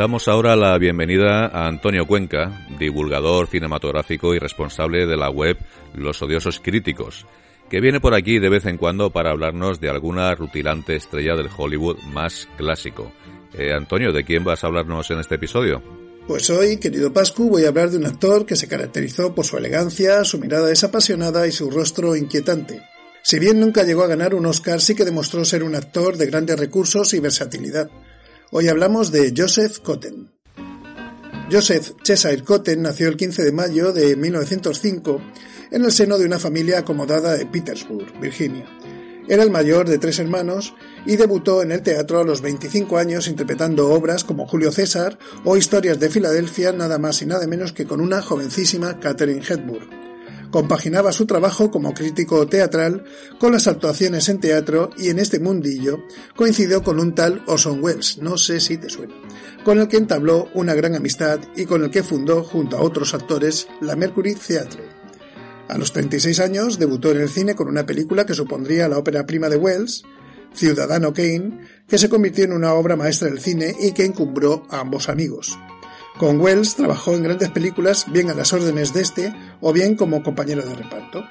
Damos 0.04 0.28
ahora 0.28 0.58
la 0.58 0.78
bienvenida 0.78 1.46
a 1.46 1.66
Antonio 1.66 2.06
Cuenca, 2.06 2.68
divulgador 2.78 3.48
cinematográfico 3.48 4.36
y 4.36 4.38
responsable 4.38 5.08
de 5.08 5.16
la 5.16 5.30
web 5.30 5.56
Los 5.96 6.22
Odiosos 6.22 6.60
Críticos, 6.60 7.26
que 7.70 7.80
viene 7.80 8.02
por 8.02 8.14
aquí 8.14 8.38
de 8.38 8.50
vez 8.50 8.66
en 8.66 8.76
cuando 8.76 9.12
para 9.12 9.32
hablarnos 9.32 9.80
de 9.80 9.90
alguna 9.90 10.36
rutilante 10.36 10.98
estrella 10.98 11.38
del 11.38 11.48
Hollywood 11.56 12.00
más 12.12 12.50
clásico. 12.58 13.14
Eh, 13.54 13.72
Antonio, 13.72 14.12
¿de 14.12 14.26
quién 14.26 14.44
vas 14.44 14.66
a 14.66 14.68
hablarnos 14.68 15.10
en 15.10 15.20
este 15.20 15.36
episodio? 15.36 15.82
Pues 16.28 16.50
hoy, 16.50 16.76
querido 16.76 17.14
Pascu, 17.14 17.48
voy 17.48 17.64
a 17.64 17.70
hablar 17.70 17.90
de 17.90 17.96
un 17.96 18.06
actor 18.06 18.46
que 18.46 18.58
se 18.58 18.68
caracterizó 18.68 19.34
por 19.34 19.46
su 19.46 19.56
elegancia, 19.56 20.26
su 20.26 20.38
mirada 20.38 20.68
desapasionada 20.68 21.48
y 21.48 21.54
su 21.54 21.72
rostro 21.72 22.18
inquietante. 22.18 22.82
Si 23.22 23.40
bien 23.40 23.58
nunca 23.58 23.84
llegó 23.84 24.04
a 24.04 24.08
ganar 24.08 24.36
un 24.36 24.48
Oscar, 24.48 24.82
sí 24.82 24.96
que 24.96 25.06
demostró 25.06 25.46
ser 25.46 25.64
un 25.64 25.76
actor 25.76 26.18
de 26.18 26.26
grandes 26.26 26.60
recursos 26.60 27.14
y 27.14 27.22
versatilidad. 27.22 27.90
Hoy 28.56 28.68
hablamos 28.68 29.12
de 29.12 29.34
Joseph 29.36 29.80
Cotten. 29.80 30.30
Joseph 31.52 31.94
Cheshire 32.04 32.44
Cotten 32.44 32.84
nació 32.84 33.08
el 33.08 33.18
15 33.18 33.42
de 33.46 33.52
mayo 33.52 33.92
de 33.92 34.16
1905 34.16 35.20
en 35.72 35.84
el 35.84 35.92
seno 35.92 36.20
de 36.20 36.28
una 36.28 36.38
familia 36.38 36.78
acomodada 36.78 37.36
de 37.36 37.48
Petersburg, 37.48 38.20
Virginia. 38.22 38.68
Era 39.28 39.42
el 39.42 39.50
mayor 39.50 39.90
de 39.90 39.98
tres 39.98 40.20
hermanos 40.20 40.76
y 41.04 41.16
debutó 41.16 41.64
en 41.64 41.72
el 41.72 41.82
teatro 41.82 42.20
a 42.20 42.24
los 42.24 42.42
25 42.42 42.96
años 43.00 43.28
interpretando 43.28 43.90
obras 43.90 44.24
como 44.24 44.46
Julio 44.46 44.72
César 44.72 45.18
o 45.44 45.58
Historias 45.58 46.00
de 46.00 46.12
Filadelfia 46.12 46.72
nada 46.74 47.00
más 47.00 47.24
y 47.24 47.26
nada 47.26 47.48
menos 47.48 47.74
que 47.74 47.88
con 47.88 48.02
una 48.02 48.22
jovencísima 48.22 49.00
Catherine 49.00 49.42
Hepburn. 49.50 50.03
Compaginaba 50.54 51.12
su 51.12 51.26
trabajo 51.26 51.72
como 51.72 51.96
crítico 51.96 52.46
teatral 52.46 53.06
con 53.40 53.54
las 53.54 53.66
actuaciones 53.66 54.30
en 54.30 54.40
teatro 54.40 54.92
y 54.96 55.10
en 55.10 55.18
este 55.18 55.40
mundillo 55.40 56.04
coincidió 56.36 56.84
con 56.84 57.00
un 57.00 57.16
tal 57.16 57.42
Orson 57.48 57.84
Welles, 57.84 58.20
no 58.20 58.38
sé 58.38 58.60
si 58.60 58.78
te 58.78 58.88
suena, 58.88 59.16
con 59.66 59.80
el 59.80 59.88
que 59.88 59.98
entabló 59.98 60.50
una 60.54 60.76
gran 60.76 60.94
amistad 60.94 61.40
y 61.56 61.66
con 61.66 61.84
el 61.84 61.90
que 61.90 62.04
fundó, 62.04 62.44
junto 62.44 62.78
a 62.78 62.82
otros 62.82 63.16
actores, 63.16 63.68
la 63.82 63.96
Mercury 63.96 64.36
Theatre. 64.36 64.84
A 65.70 65.78
los 65.80 65.92
36 65.92 66.40
años 66.40 66.78
debutó 66.78 67.10
en 67.10 67.22
el 67.22 67.30
cine 67.30 67.56
con 67.56 67.68
una 67.68 67.88
película 67.88 68.28
que 68.28 68.36
supondría 68.36 68.88
la 68.88 69.00
ópera 69.00 69.26
prima 69.26 69.50
de 69.50 69.58
Wells, 69.58 70.04
Ciudadano 70.54 71.14
Kane, 71.14 71.62
que 71.88 71.98
se 71.98 72.10
convirtió 72.10 72.44
en 72.44 72.54
una 72.54 72.76
obra 72.76 72.96
maestra 72.96 73.28
del 73.28 73.40
cine 73.40 73.74
y 73.82 73.94
que 73.94 74.06
encumbró 74.06 74.68
a 74.70 74.82
ambos 74.82 75.10
amigos. 75.10 75.58
Con 76.18 76.40
Wells 76.40 76.76
trabajó 76.76 77.14
en 77.14 77.24
grandes 77.24 77.50
películas, 77.50 78.06
bien 78.12 78.30
a 78.30 78.36
las 78.36 78.54
órdenes 78.54 78.94
de 78.94 79.02
este 79.02 79.34
o 79.62 79.74
bien 79.74 79.96
como 79.96 80.22
compañero 80.22 80.64
de 80.64 80.76
reparto. 80.76 81.24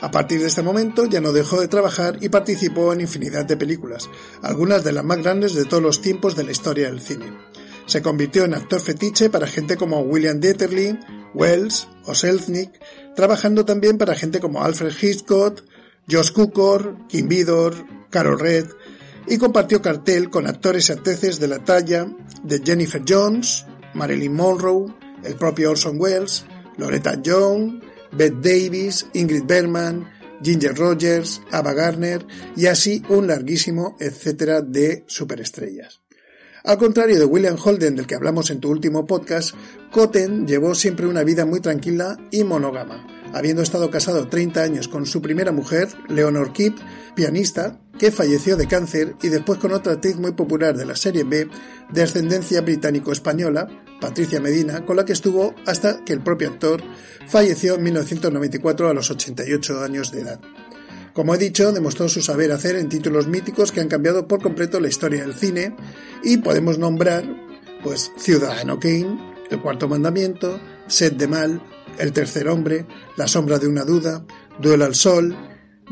A 0.00 0.10
partir 0.10 0.40
de 0.40 0.46
este 0.46 0.62
momento 0.62 1.04
ya 1.06 1.20
no 1.20 1.32
dejó 1.32 1.60
de 1.60 1.68
trabajar 1.68 2.16
y 2.20 2.28
participó 2.28 2.92
en 2.92 3.02
infinidad 3.02 3.44
de 3.44 3.56
películas, 3.56 4.08
algunas 4.42 4.82
de 4.84 4.92
las 4.92 5.04
más 5.04 5.18
grandes 5.18 5.54
de 5.54 5.64
todos 5.64 5.82
los 5.82 6.00
tiempos 6.00 6.34
de 6.34 6.44
la 6.44 6.50
historia 6.50 6.86
del 6.86 7.00
cine. 7.00 7.26
Se 7.86 8.00
convirtió 8.00 8.44
en 8.44 8.54
actor 8.54 8.80
fetiche 8.80 9.28
para 9.28 9.46
gente 9.46 9.76
como 9.76 10.00
William 10.00 10.40
Dieterle, 10.40 10.98
Wells 11.34 11.88
o 12.06 12.14
Selznick, 12.14 12.72
trabajando 13.14 13.64
también 13.64 13.98
para 13.98 14.14
gente 14.14 14.40
como 14.40 14.64
Alfred 14.64 14.92
Hitchcock, 15.00 15.62
Josh 16.10 16.32
Cukor, 16.32 16.96
Kim 17.08 17.28
Vidor, 17.28 17.74
Carol 18.10 18.40
Red, 18.40 18.68
y 19.28 19.38
compartió 19.38 19.82
cartel 19.82 20.30
con 20.30 20.46
actores 20.46 20.88
y 20.88 20.92
actrices 20.92 21.38
de 21.38 21.48
la 21.48 21.64
talla 21.64 22.08
de 22.42 22.60
Jennifer 22.64 23.02
Jones, 23.06 23.66
Marilyn 23.94 24.34
Monroe, 24.34 24.92
el 25.24 25.34
propio 25.34 25.70
Orson 25.70 25.96
Welles, 25.98 26.44
Loretta 26.76 27.20
Young, 27.20 27.82
Bette 28.12 28.36
Davis, 28.40 29.06
Ingrid 29.14 29.44
Bergman, 29.44 30.08
Ginger 30.42 30.76
Rogers, 30.76 31.40
Ava 31.50 31.72
Gardner 31.72 32.26
y 32.56 32.66
así 32.66 33.02
un 33.08 33.26
larguísimo 33.26 33.96
etcétera 34.00 34.60
de 34.60 35.04
superestrellas. 35.06 36.00
Al 36.64 36.78
contrario 36.78 37.18
de 37.18 37.24
William 37.24 37.56
Holden 37.62 37.96
del 37.96 38.06
que 38.06 38.14
hablamos 38.14 38.50
en 38.50 38.60
tu 38.60 38.70
último 38.70 39.04
podcast, 39.04 39.54
Cotten 39.90 40.46
llevó 40.46 40.74
siempre 40.74 41.06
una 41.06 41.24
vida 41.24 41.44
muy 41.44 41.60
tranquila 41.60 42.16
y 42.30 42.44
monógama, 42.44 43.04
habiendo 43.32 43.62
estado 43.62 43.90
casado 43.90 44.28
30 44.28 44.62
años 44.62 44.88
con 44.88 45.06
su 45.06 45.22
primera 45.22 45.52
mujer, 45.52 45.88
Leonor 46.08 46.52
Kipp, 46.52 46.78
pianista, 47.14 47.78
que 47.98 48.10
falleció 48.10 48.56
de 48.56 48.66
cáncer, 48.66 49.14
y 49.22 49.28
después 49.28 49.58
con 49.58 49.72
otra 49.72 49.94
actriz 49.94 50.16
muy 50.16 50.32
popular 50.32 50.76
de 50.76 50.86
la 50.86 50.96
serie 50.96 51.24
B, 51.24 51.48
de 51.90 52.02
ascendencia 52.02 52.60
británico-española, 52.60 53.68
Patricia 54.00 54.40
Medina, 54.40 54.84
con 54.84 54.96
la 54.96 55.04
que 55.04 55.12
estuvo 55.12 55.54
hasta 55.66 56.04
que 56.04 56.12
el 56.12 56.20
propio 56.20 56.48
actor 56.48 56.82
falleció 57.28 57.76
en 57.76 57.84
1994 57.84 58.88
a 58.88 58.94
los 58.94 59.10
88 59.10 59.82
años 59.82 60.10
de 60.10 60.20
edad. 60.20 60.40
Como 61.12 61.34
he 61.34 61.38
dicho, 61.38 61.72
demostró 61.72 62.08
su 62.08 62.22
saber 62.22 62.52
hacer 62.52 62.76
en 62.76 62.88
títulos 62.88 63.28
míticos 63.28 63.70
que 63.70 63.80
han 63.80 63.88
cambiado 63.88 64.26
por 64.26 64.42
completo 64.42 64.80
la 64.80 64.88
historia 64.88 65.22
del 65.22 65.34
cine 65.34 65.76
y 66.24 66.38
podemos 66.38 66.78
nombrar 66.78 67.24
pues 67.82 68.12
Ciudadano 68.16 68.78
Kane, 68.78 69.34
El 69.50 69.60
cuarto 69.60 69.88
mandamiento, 69.88 70.58
Sed 70.86 71.12
de 71.12 71.28
mal, 71.28 71.62
El 71.98 72.12
tercer 72.12 72.48
hombre, 72.48 72.86
La 73.16 73.28
sombra 73.28 73.58
de 73.58 73.68
una 73.68 73.84
duda, 73.84 74.24
Duelo 74.60 74.84
al 74.84 74.94
sol, 74.94 75.36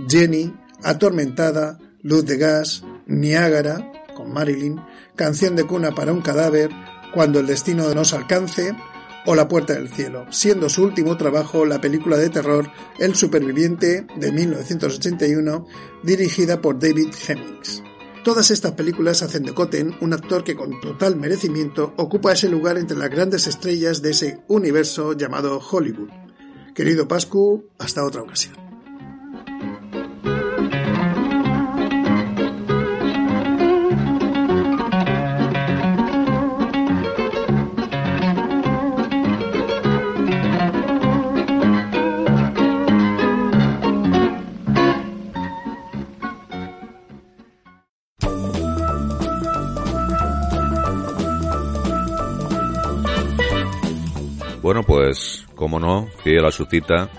Jenny, 0.08 0.54
Atormentada, 0.82 1.78
Luz 2.02 2.24
de 2.24 2.36
gas, 2.36 2.82
Niágara 3.06 3.92
con 4.14 4.32
Marilyn, 4.32 4.80
Canción 5.16 5.56
de 5.56 5.64
cuna 5.64 5.92
para 5.92 6.12
un 6.12 6.22
cadáver, 6.22 6.70
Cuando 7.14 7.40
el 7.40 7.46
destino 7.46 7.92
nos 7.94 8.12
alcance, 8.12 8.74
o 9.26 9.34
La 9.34 9.48
Puerta 9.48 9.74
del 9.74 9.88
Cielo, 9.88 10.26
siendo 10.30 10.68
su 10.68 10.82
último 10.82 11.16
trabajo 11.16 11.66
la 11.66 11.80
película 11.80 12.16
de 12.16 12.30
terror 12.30 12.70
El 12.98 13.14
Superviviente 13.14 14.06
de 14.16 14.32
1981, 14.32 15.66
dirigida 16.02 16.60
por 16.60 16.78
David 16.78 17.12
Hemmings. 17.28 17.82
Todas 18.24 18.50
estas 18.50 18.72
películas 18.72 19.22
hacen 19.22 19.44
de 19.44 19.54
Cotten 19.54 19.96
un 20.02 20.12
actor 20.12 20.44
que 20.44 20.54
con 20.54 20.78
total 20.80 21.16
merecimiento 21.16 21.94
ocupa 21.96 22.32
ese 22.32 22.50
lugar 22.50 22.76
entre 22.76 22.98
las 22.98 23.08
grandes 23.08 23.46
estrellas 23.46 24.02
de 24.02 24.10
ese 24.10 24.42
universo 24.46 25.14
llamado 25.14 25.58
Hollywood. 25.58 26.10
Querido 26.74 27.08
Pascu, 27.08 27.70
hasta 27.78 28.04
otra 28.04 28.20
ocasión. 28.20 28.69
Pues, 55.10 55.44
como 55.56 55.80
no, 55.80 56.06
fiel 56.22 56.44
a 56.44 56.52
su 56.52 56.66
cita, 56.66 57.10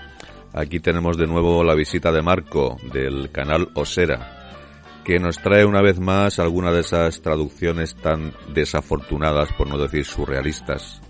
aquí 0.54 0.80
tenemos 0.80 1.18
de 1.18 1.26
nuevo 1.26 1.62
la 1.62 1.74
visita 1.74 2.10
de 2.10 2.22
Marco 2.22 2.78
del 2.90 3.30
canal 3.30 3.68
Osera, 3.74 5.02
que 5.04 5.18
nos 5.18 5.36
trae 5.36 5.66
una 5.66 5.82
vez 5.82 6.00
más 6.00 6.38
alguna 6.38 6.72
de 6.72 6.80
esas 6.80 7.20
traducciones 7.20 7.94
tan 7.94 8.32
desafortunadas, 8.54 9.52
por 9.52 9.68
no 9.68 9.76
decir 9.76 10.06
surrealistas, 10.06 11.02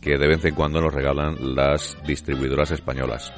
que 0.00 0.16
de 0.16 0.28
vez 0.28 0.44
en 0.44 0.54
cuando 0.54 0.80
nos 0.80 0.94
regalan 0.94 1.56
las 1.56 1.98
distribuidoras 2.06 2.70
españolas. 2.70 3.32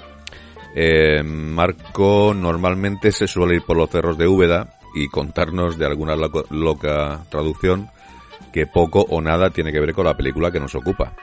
Eh, 0.76 1.22
Marco 1.22 2.34
normalmente 2.36 3.12
se 3.12 3.26
suele 3.26 3.54
ir 3.54 3.62
por 3.62 3.78
los 3.78 3.88
cerros 3.88 4.18
de 4.18 4.28
Úbeda 4.28 4.78
y 4.94 5.08
contarnos 5.08 5.78
de 5.78 5.86
alguna 5.86 6.16
loca, 6.16 6.40
loca 6.50 7.24
traducción 7.30 7.88
que 8.52 8.66
poco 8.66 9.06
o 9.08 9.22
nada 9.22 9.48
tiene 9.48 9.72
que 9.72 9.80
ver 9.80 9.94
con 9.94 10.04
la 10.04 10.18
película 10.18 10.50
que 10.50 10.60
nos 10.60 10.74
ocupa. 10.74 11.14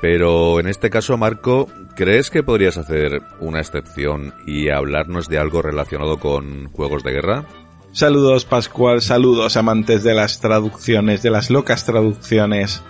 Pero 0.00 0.60
en 0.60 0.66
este 0.68 0.90
caso, 0.90 1.16
Marco, 1.16 1.68
¿crees 1.94 2.30
que 2.30 2.42
podrías 2.42 2.76
hacer 2.76 3.22
una 3.40 3.60
excepción 3.60 4.34
y 4.46 4.68
hablarnos 4.68 5.28
de 5.28 5.38
algo 5.38 5.62
relacionado 5.62 6.18
con 6.18 6.68
juegos 6.70 7.02
de 7.02 7.12
guerra? 7.12 7.44
Saludos, 7.92 8.44
Pascual, 8.44 9.00
saludos, 9.00 9.56
amantes 9.56 10.02
de 10.02 10.12
las 10.12 10.40
traducciones, 10.40 11.22
de 11.22 11.30
las 11.30 11.48
locas 11.48 11.86
traducciones. 11.86 12.82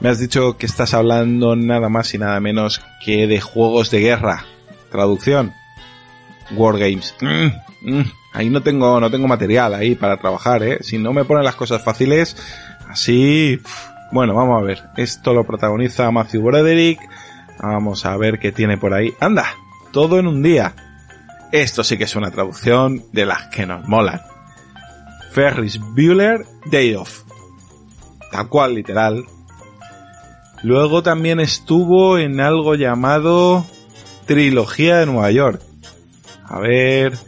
Me 0.00 0.08
has 0.08 0.18
dicho 0.18 0.58
que 0.58 0.66
estás 0.66 0.92
hablando 0.92 1.54
nada 1.54 1.88
más 1.88 2.12
y 2.14 2.18
nada 2.18 2.40
menos 2.40 2.82
que 3.04 3.28
de 3.28 3.40
juegos 3.40 3.92
de 3.92 4.00
guerra. 4.00 4.44
Traducción. 4.90 5.52
Wargames. 6.56 7.14
Mm, 7.20 7.90
mm, 7.90 8.12
ahí 8.32 8.50
no 8.50 8.60
tengo, 8.60 8.98
no 8.98 9.08
tengo 9.08 9.28
material 9.28 9.72
ahí 9.72 9.94
para 9.94 10.16
trabajar, 10.16 10.64
eh. 10.64 10.78
Si 10.80 10.98
no 10.98 11.12
me 11.12 11.24
ponen 11.24 11.44
las 11.44 11.54
cosas 11.54 11.82
fáciles, 11.82 12.36
así, 12.88 13.60
bueno, 14.14 14.32
vamos 14.32 14.62
a 14.62 14.64
ver. 14.64 14.80
Esto 14.96 15.34
lo 15.34 15.42
protagoniza 15.42 16.08
Matthew 16.12 16.42
Broderick. 16.42 17.00
Vamos 17.58 18.06
a 18.06 18.16
ver 18.16 18.38
qué 18.38 18.52
tiene 18.52 18.78
por 18.78 18.94
ahí. 18.94 19.12
¡Anda! 19.18 19.44
Todo 19.90 20.20
en 20.20 20.28
un 20.28 20.40
día. 20.40 20.72
Esto 21.50 21.82
sí 21.82 21.98
que 21.98 22.04
es 22.04 22.14
una 22.14 22.30
traducción 22.30 23.02
de 23.10 23.26
las 23.26 23.48
que 23.48 23.66
nos 23.66 23.88
molan. 23.88 24.20
Ferris 25.32 25.80
Bueller 25.80 26.46
Day 26.66 26.94
Off. 26.94 27.24
Tal 28.30 28.48
cual, 28.48 28.76
literal. 28.76 29.24
Luego 30.62 31.02
también 31.02 31.40
estuvo 31.40 32.16
en 32.16 32.40
algo 32.40 32.76
llamado 32.76 33.66
Trilogía 34.26 34.98
de 34.98 35.06
Nueva 35.06 35.32
York. 35.32 35.60
A 36.44 36.60
ver. 36.60 37.18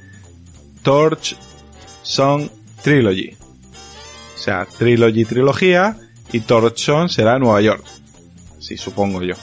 Torch 0.84 1.36
Song 2.02 2.48
Trilogy. 2.84 3.36
O 4.36 4.38
sea, 4.38 4.66
Trilogy 4.66 5.24
Trilogía 5.24 5.96
y 6.32 6.40
Torchon 6.40 7.08
será 7.08 7.38
Nueva 7.38 7.60
York. 7.60 7.84
Sí, 8.58 8.76
supongo 8.76 9.22
yo. 9.22 9.34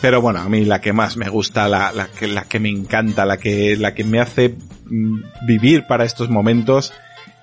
Pero 0.00 0.20
bueno, 0.20 0.40
a 0.40 0.48
mí 0.48 0.64
la 0.64 0.80
que 0.80 0.92
más 0.92 1.16
me 1.16 1.28
gusta, 1.28 1.68
la, 1.68 1.92
la, 1.92 2.08
que, 2.08 2.26
la 2.26 2.44
que 2.44 2.58
me 2.58 2.68
encanta, 2.68 3.24
la 3.24 3.36
que, 3.36 3.76
la 3.76 3.94
que 3.94 4.02
me 4.02 4.18
hace 4.18 4.56
mm, 4.86 5.46
vivir 5.46 5.86
para 5.86 6.04
estos 6.04 6.28
momentos 6.28 6.92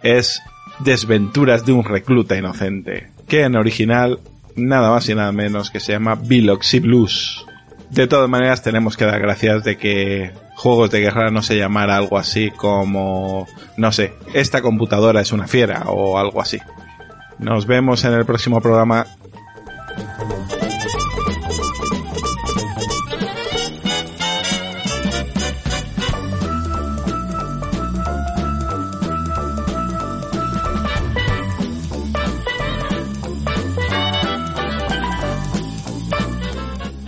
es 0.03 0.41
Desventuras 0.79 1.65
de 1.65 1.73
un 1.73 1.83
recluta 1.83 2.37
inocente. 2.37 3.11
Que 3.27 3.43
en 3.43 3.57
original 3.57 4.19
nada 4.55 4.91
más 4.91 5.09
y 5.09 5.15
nada 5.15 5.31
menos 5.31 5.71
que 5.71 5.79
se 5.79 5.91
llama 5.91 6.15
Biloxi 6.15 6.79
Blues. 6.79 7.45
De 7.89 8.07
todas 8.07 8.29
maneras, 8.29 8.61
tenemos 8.61 8.95
que 8.95 9.05
dar 9.05 9.19
gracias 9.19 9.63
de 9.63 9.77
que 9.77 10.31
juegos 10.55 10.91
de 10.91 11.01
guerra 11.01 11.31
no 11.31 11.41
se 11.41 11.57
llamara 11.57 11.97
algo 11.97 12.17
así 12.17 12.51
como, 12.51 13.47
no 13.77 13.91
sé, 13.91 14.13
esta 14.33 14.61
computadora 14.61 15.21
es 15.21 15.31
una 15.31 15.47
fiera 15.47 15.83
o 15.87 16.17
algo 16.17 16.41
así. 16.41 16.59
Nos 17.39 17.65
vemos 17.65 18.03
en 18.03 18.13
el 18.13 18.25
próximo 18.25 18.59
programa. 18.59 19.05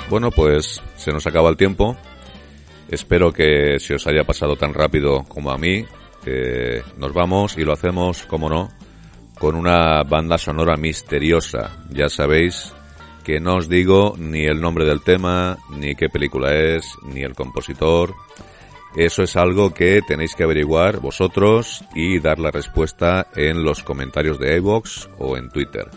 Bueno, 0.09 0.29
pues 0.29 0.81
se 0.97 1.11
nos 1.11 1.25
acaba 1.25 1.49
el 1.49 1.55
tiempo. 1.55 1.95
Espero 2.89 3.31
que 3.31 3.79
se 3.79 3.95
os 3.95 4.07
haya 4.07 4.25
pasado 4.25 4.57
tan 4.57 4.73
rápido 4.73 5.23
como 5.23 5.51
a 5.51 5.57
mí. 5.57 5.85
Que 6.23 6.83
nos 6.97 7.13
vamos 7.13 7.57
y 7.57 7.63
lo 7.63 7.73
hacemos, 7.73 8.23
como 8.23 8.49
no, 8.49 8.69
con 9.41 9.55
una 9.55 10.03
banda 10.03 10.37
sonora 10.37 10.77
misteriosa. 10.77 11.71
Ya 11.89 12.09
sabéis 12.09 12.71
que 13.23 13.39
no 13.39 13.55
os 13.55 13.67
digo 13.67 14.13
ni 14.15 14.45
el 14.45 14.61
nombre 14.61 14.85
del 14.85 15.01
tema, 15.01 15.57
ni 15.71 15.95
qué 15.95 16.09
película 16.09 16.53
es, 16.53 16.85
ni 17.01 17.23
el 17.23 17.33
compositor. 17.33 18.13
Eso 18.95 19.23
es 19.23 19.35
algo 19.35 19.73
que 19.73 20.03
tenéis 20.07 20.35
que 20.35 20.43
averiguar 20.43 20.99
vosotros 20.99 21.83
y 21.95 22.19
dar 22.19 22.37
la 22.37 22.51
respuesta 22.51 23.29
en 23.35 23.63
los 23.63 23.81
comentarios 23.81 24.37
de 24.37 24.57
iVoox 24.57 25.07
o 25.17 25.35
en 25.35 25.49
Twitter. 25.49 25.89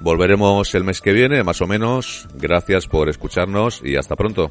Volveremos 0.00 0.74
el 0.74 0.84
mes 0.84 1.00
que 1.00 1.14
viene, 1.14 1.42
más 1.42 1.62
o 1.62 1.66
menos. 1.66 2.28
Gracias 2.34 2.86
por 2.86 3.08
escucharnos 3.08 3.80
y 3.82 3.96
hasta 3.96 4.14
pronto. 4.14 4.50